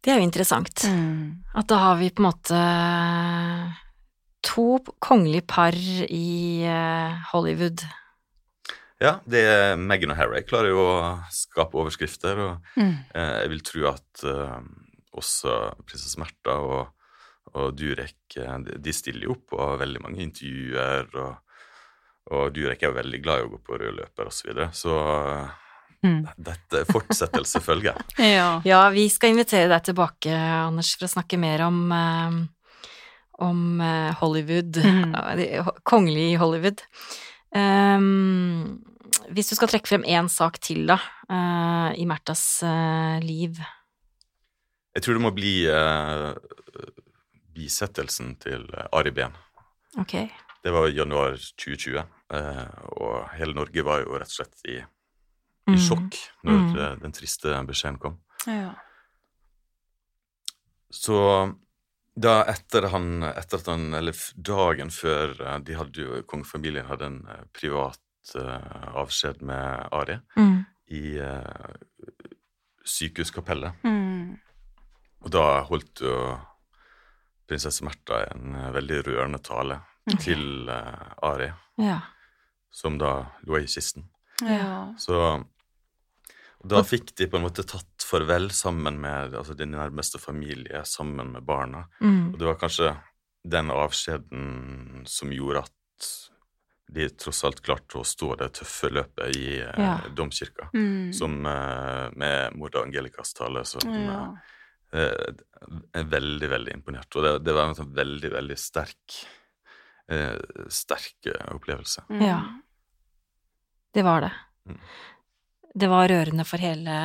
Det 0.00 0.14
er 0.14 0.22
jo 0.22 0.24
interessant. 0.24 0.86
Mm. 0.88 1.44
At 1.52 1.68
da 1.68 1.82
har 1.82 1.98
vi 2.00 2.08
på 2.08 2.24
en 2.24 2.28
måte 2.30 2.62
to 4.48 4.80
kongelige 5.04 5.44
par 5.52 5.76
i 5.76 6.64
Hollywood. 7.34 7.84
Ja, 9.04 9.18
det 9.28 9.42
er 9.44 9.76
Meghan 9.76 10.14
og 10.14 10.18
Harry 10.18 10.40
klarer 10.48 10.72
jo 10.72 10.82
å 10.88 10.98
skape 11.34 11.76
overskrifter, 11.80 12.40
og 12.40 12.78
mm. 12.78 12.92
eh, 13.12 13.32
jeg 13.42 13.50
vil 13.52 13.64
tro 13.68 13.88
at 13.90 14.24
eh, 14.30 14.60
også 15.20 15.56
prinsesse 15.84 16.20
Märtha 16.22 16.56
og, 16.64 17.10
og, 17.52 17.74
Durek 17.76 18.38
eh, 18.40 18.54
de 18.80 18.94
stiller 18.96 19.28
jo 19.28 19.36
opp 19.36 19.56
og 19.56 19.64
har 19.66 19.82
veldig 19.84 20.04
mange 20.06 20.24
intervjuer, 20.24 21.10
og, 21.20 21.60
og 22.32 22.56
Durek 22.56 22.84
er 22.84 22.92
jo 22.92 23.00
veldig 23.00 23.20
glad 23.26 23.42
i 23.42 23.46
å 23.48 23.52
gå 23.52 23.60
på 23.66 23.82
rød 23.82 24.00
løper 24.00 24.32
osv., 24.32 24.40
så, 24.40 24.48
videre, 24.52 24.70
så 24.84 24.96
Mm. 26.04 26.26
Dette 26.36 26.82
fortsettelse 26.84 27.62
følger. 27.64 27.96
ja. 28.20 28.58
ja. 28.68 28.80
vi 28.92 29.06
skal 29.08 29.30
invitere 29.32 29.70
deg 29.70 29.86
tilbake, 29.86 30.34
Anders, 30.36 30.90
for 30.98 31.06
å 31.06 31.14
snakke 31.14 31.38
mer 31.40 31.62
om, 31.64 31.78
om 33.40 33.62
Hollywood. 34.20 34.82
Mm. 34.84 35.14
Kongelig 35.88 36.26
Hollywood. 36.42 36.84
Um, 37.56 38.84
hvis 39.30 39.48
du 39.50 39.54
skal 39.56 39.68
trekke 39.68 39.88
frem 39.88 40.04
én 40.08 40.28
sak 40.32 40.58
til, 40.60 40.86
da, 40.86 40.98
uh, 41.30 41.90
i 41.98 42.04
Märthas 42.06 42.62
liv, 43.24 43.58
Jeg 44.94 45.02
tror 45.02 45.14
det 45.18 45.22
må 45.24 45.30
bli 45.34 45.66
eh, 45.66 46.34
bisettelsen 47.54 48.36
til 48.38 48.68
Ari 48.94 49.10
Behn. 49.10 49.32
Okay. 49.98 50.28
Det 50.62 50.70
var 50.72 50.86
januar 50.94 51.34
2020, 51.34 51.98
eh, 52.30 52.68
og 53.02 53.28
hele 53.34 53.54
Norge 53.58 53.82
var 53.84 54.04
jo 54.04 54.14
rett 54.14 54.30
og 54.30 54.36
slett 54.38 54.62
i, 54.70 54.76
i 54.78 55.74
Mm. 55.74 55.80
sjokk 55.80 56.14
når 56.44 56.58
Mm. 56.60 56.78
eh, 56.78 56.94
den 57.02 57.12
triste 57.12 57.66
beskjeden 57.66 57.98
kom. 57.98 58.20
Ja. 58.46 58.74
Så 60.90 61.18
da 62.16 62.44
etter 62.44 62.88
han 62.92 63.22
Etter 63.24 63.58
at 63.58 63.66
han 63.66 63.94
Eller 63.94 64.14
dagen 64.36 64.90
før 64.90 65.32
eh, 65.40 65.58
de 65.58 65.74
hadde 65.74 65.96
jo 66.04 66.22
Kongefamilien 66.22 66.86
hadde 66.86 67.06
en 67.06 67.26
eh, 67.28 67.44
privat 67.52 67.98
eh, 68.36 68.88
avskjed 68.94 69.42
med 69.42 69.88
Ari 69.92 70.18
Mm. 70.36 70.64
i 70.94 71.02
uh, 71.18 71.74
sykehuskapellet. 72.84 73.84
Mm. 73.84 74.36
Og 75.24 75.30
da 75.32 75.62
holdt 75.64 76.02
jo 76.04 76.16
prinsesse 77.48 77.84
Märtha 77.84 78.24
en 78.32 78.54
eh, 78.54 78.70
veldig 78.74 79.00
rørende 79.06 79.40
tale 79.44 79.80
okay. 80.06 80.20
til 80.26 80.68
uh, 80.68 81.14
Ari, 81.24 81.50
Ja. 81.80 82.00
som 82.72 82.98
da 82.98 83.14
lå 83.46 83.60
i 83.62 83.66
kisten. 83.66 84.08
Ja. 84.42 84.94
Så 84.98 85.44
da 86.64 86.80
fikk 86.82 87.12
de 87.16 87.28
på 87.28 87.36
en 87.38 87.44
måte 87.44 87.64
tatt 87.68 88.04
farvel 88.04 88.50
sammen 88.50 88.96
med 89.00 89.34
altså 89.36 89.54
din 89.56 89.74
nærmeste 89.76 90.18
familie, 90.18 90.84
sammen 90.88 91.32
med 91.32 91.44
barna. 91.44 91.84
Mm. 92.00 92.32
Og 92.32 92.38
det 92.40 92.48
var 92.48 92.60
kanskje 92.60 92.94
den 93.44 93.70
avskjeden 93.70 95.04
som 95.06 95.32
gjorde 95.32 95.64
at 95.66 96.08
de 96.86 97.08
tross 97.18 97.44
alt 97.44 97.62
klarte 97.64 97.98
å 97.98 98.04
stå 98.06 98.34
det 98.38 98.50
tøffe 98.60 98.90
løpet 98.92 99.36
i 99.36 99.60
eh, 99.60 99.78
Ja. 99.80 99.94
domkirka. 100.14 100.68
Mm. 100.74 101.12
Som 101.16 101.46
eh, 101.46 102.10
med 102.16 102.56
mor 102.58 102.76
Angelicas 102.82 103.32
tale 103.34 103.64
som 103.64 103.88
ja. 103.90 104.18
eh, 104.92 105.32
er 105.96 106.04
veldig, 106.04 106.50
veldig 106.50 106.74
imponert. 106.76 107.16
Og 107.16 107.24
det, 107.24 107.32
det 107.46 107.54
var 107.56 107.70
en 107.70 107.78
sånn 107.78 107.94
veldig, 107.96 108.30
veldig 108.36 108.58
sterk 108.60 109.16
eh, 110.12 110.36
sterk 110.68 111.30
eh, 111.32 111.54
opplevelse. 111.56 112.04
Mm. 112.10 112.26
Ja. 112.28 112.40
Det 113.94 114.02
var 114.02 114.20
det. 114.26 114.32
Mm. 114.68 114.78
Det 115.74 115.88
var 115.90 116.08
rørende 116.08 116.44
for 116.46 116.62
hele 116.62 116.98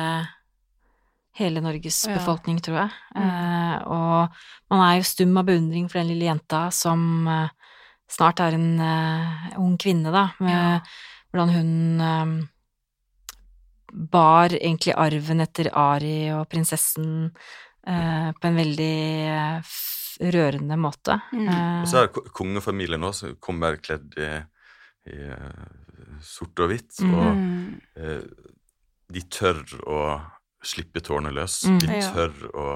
hele 1.40 1.60
Norges 1.62 2.02
Ja. 2.08 2.16
befolkning, 2.18 2.58
tror 2.60 2.76
jeg. 2.82 2.90
Mm. 3.16 3.22
Eh, 3.22 3.82
og 3.86 4.40
man 4.70 4.80
er 4.84 4.96
jo 4.98 5.06
stum 5.08 5.36
av 5.40 5.46
beundring 5.48 5.88
for 5.88 6.00
den 6.02 6.10
lille 6.10 6.26
jenta 6.28 6.66
som 6.74 7.26
eh, 7.30 7.48
snart 8.10 8.40
er 8.42 8.56
en 8.58 8.80
uh, 8.82 9.58
ung 9.62 9.76
kvinne, 9.80 10.10
da, 10.14 10.28
med 10.42 10.50
Ja. 10.54 10.80
hvordan 11.30 11.52
hun 11.54 12.00
um, 12.00 12.48
bar 14.10 14.52
egentlig 14.54 14.94
arven 14.98 15.40
etter 15.44 15.70
Ari 15.74 16.30
og 16.34 16.48
prinsessen 16.50 17.30
uh, 17.30 18.28
på 18.34 18.48
en 18.50 18.58
veldig 18.58 18.94
uh, 19.34 19.74
rørende 20.20 20.76
måte. 20.78 21.16
Mm. 21.32 21.48
Og 21.82 21.88
så 21.88 22.02
er 22.02 22.08
det 22.10 22.24
kongefamilien 22.36 23.02
også, 23.06 23.30
som 23.32 23.38
kommer 23.40 23.78
kledd 23.80 24.12
i, 24.20 24.28
i 25.08 25.16
eh, 25.32 25.62
sort 26.20 26.60
og 26.60 26.68
hvitt. 26.74 26.98
Mm. 27.00 27.14
Og 27.14 27.30
Mm. 27.40 28.20
de 29.10 29.20
tør 29.32 29.62
å 29.88 30.00
slippe 30.62 31.00
tårene 31.00 31.32
løs. 31.32 31.62
Mm. 31.64 31.78
De 31.80 31.86
Ja. 32.02 32.10
tør 32.12 32.50
å 32.52 32.66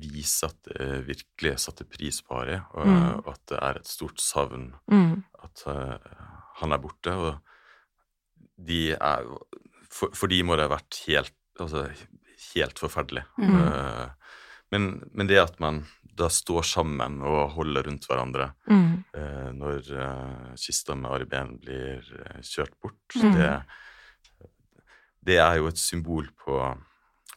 vise 0.00 0.48
at 0.48 0.56
det 0.66 1.06
virkelig 1.06 1.52
satte 1.62 1.84
pris 1.86 2.20
på 2.26 2.40
Ari, 2.40 2.56
og, 2.74 2.86
Mm. 2.86 3.20
og 3.22 3.28
at 3.34 3.42
det 3.52 3.58
er 3.62 3.78
et 3.78 3.86
stort 3.86 4.20
savn 4.20 4.72
mm, 4.90 5.12
at 5.44 5.62
uh, 5.66 5.98
han 6.60 6.72
er 6.72 6.78
borte. 6.82 7.14
Og 7.14 7.38
de 8.58 8.92
er 8.92 9.24
For, 9.90 10.10
for 10.14 10.26
de 10.30 10.42
må 10.46 10.54
det 10.54 10.68
ha 10.68 10.74
vært 10.76 10.98
helt, 11.08 11.32
altså, 11.58 11.86
helt 12.54 12.78
forferdelig. 12.78 13.24
Mm. 13.38 13.54
Uh, 13.58 14.10
men, 14.70 14.84
men 15.14 15.26
det 15.26 15.40
at 15.42 15.56
man 15.60 15.80
da 16.14 16.28
står 16.30 16.62
sammen 16.62 17.22
og 17.26 17.50
holder 17.56 17.86
rundt 17.88 18.04
hverandre 18.06 18.50
eh, 18.70 19.48
når 19.56 19.86
eh, 19.96 20.50
kista 20.60 20.94
med 20.94 21.10
Ari 21.10 21.24
Behn 21.30 21.54
blir 21.62 22.02
eh, 22.04 22.40
kjørt 22.44 22.74
bort, 22.82 22.98
Mm. 23.16 23.32
det, 23.34 23.48
det 25.26 25.38
er 25.40 25.56
jo 25.58 25.66
et 25.70 25.78
symbol 25.80 26.28
på, 26.44 26.58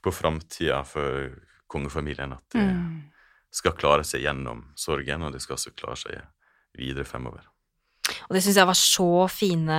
på 0.03 0.11
framtida 0.13 0.83
for 0.85 1.31
kongefamilien. 1.73 2.37
At 2.37 2.45
de 2.55 2.61
Mm. 2.67 3.01
skal 3.53 3.75
klare 3.77 4.05
seg 4.07 4.23
gjennom 4.25 4.63
sorgen, 4.75 5.23
og 5.27 5.33
de 5.33 5.39
skal 5.43 5.57
også 5.59 5.75
klare 5.77 5.97
seg 5.99 6.21
videre 6.77 7.05
fremover. 7.05 7.43
Og 8.27 8.33
det 8.35 8.41
syns 8.43 8.57
jeg 8.59 8.67
var 8.67 8.75
så 8.75 9.29
fine 9.31 9.75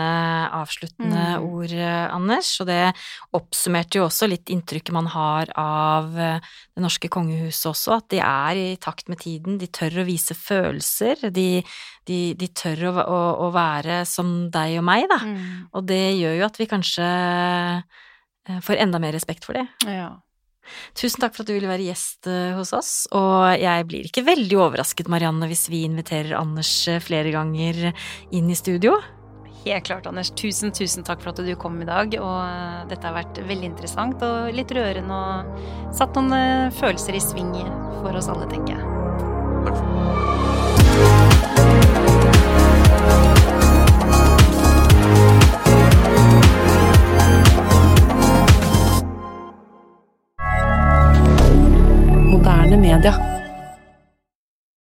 avsluttende 0.57 1.25
Mm. 1.37 1.43
ord, 1.45 1.73
Anders, 2.15 2.61
og 2.63 2.67
det 2.71 2.95
oppsummerte 3.37 3.99
jo 3.99 4.07
også 4.07 4.29
litt 4.31 4.47
inntrykket 4.49 4.93
man 4.97 5.07
har 5.13 5.51
av 5.61 6.17
eh, 6.17 6.41
det 6.75 6.83
norske 6.83 7.11
kongehuset 7.13 7.69
også, 7.69 7.97
at 7.99 8.09
de 8.15 8.21
er 8.25 8.57
i 8.57 8.77
takt 8.81 9.11
med 9.13 9.19
tiden, 9.21 9.59
de 9.61 9.67
tør 9.67 10.01
å 10.01 10.07
vise 10.09 10.33
følelser, 10.35 11.31
de, 11.35 11.63
de, 12.07 12.21
de 12.35 12.49
tør 12.49 12.87
å, 12.89 12.95
å, 13.05 13.21
å 13.45 13.53
være 13.53 14.07
som 14.09 14.49
deg 14.51 14.79
og 14.79 14.85
meg, 14.89 15.05
da. 15.13 15.19
Mm. 15.21 15.69
Og 15.75 15.85
det 15.87 16.03
gjør 16.17 16.39
jo 16.41 16.47
at 16.49 16.57
vi 16.63 16.67
kanskje 16.71 17.05
eh, 18.49 18.61
får 18.65 18.81
enda 18.81 18.99
mer 19.01 19.13
respekt 19.13 19.45
for 19.45 19.53
det. 19.59 19.67
Ja. 19.85 20.15
Tusen 20.99 21.25
takk 21.25 21.35
for 21.37 21.45
at 21.45 21.51
du 21.51 21.57
ville 21.57 21.71
være 21.71 21.89
gjest 21.89 22.29
eh, 22.31 22.55
hos 22.57 22.73
oss, 22.77 22.93
og 23.15 23.55
jeg 23.61 23.89
blir 23.91 24.09
ikke 24.09 24.25
veldig 24.27 24.61
overrasket, 24.61 25.11
Marianne, 25.13 25.49
hvis 25.51 25.67
vi 25.73 25.85
inviterer 25.89 26.37
Anders 26.39 26.73
eh, 26.91 27.03
flere 27.03 27.35
ganger 27.35 27.91
inn 28.35 28.51
i 28.51 28.59
studio. 28.59 28.97
Helt 29.65 29.87
klart, 29.87 30.07
Anders. 30.07 30.29
Tusen, 30.37 30.75
tusen 30.77 31.07
takk 31.07 31.23
for 31.25 31.33
at 31.33 31.41
du 31.41 31.55
kom 31.57 31.79
i 31.81 31.89
dag. 31.89 32.13
Og 32.21 32.37
eh, 32.45 32.85
dette 32.93 33.09
har 33.09 33.17
vært 33.17 33.41
veldig 33.49 33.71
interessant 33.73 34.25
og 34.27 34.53
litt 34.57 34.73
rørende 34.77 35.23
og 35.25 35.97
satt 35.97 36.21
noen 36.21 36.73
følelser 36.77 37.17
i 37.17 37.25
sving 37.25 37.57
for 38.03 38.13
oss 38.21 38.29
alle, 38.33 38.49
tenker 38.53 38.77
jeg. 38.77 38.95
Takk 39.65 39.77
for 39.81 40.34
rien. 52.99 53.34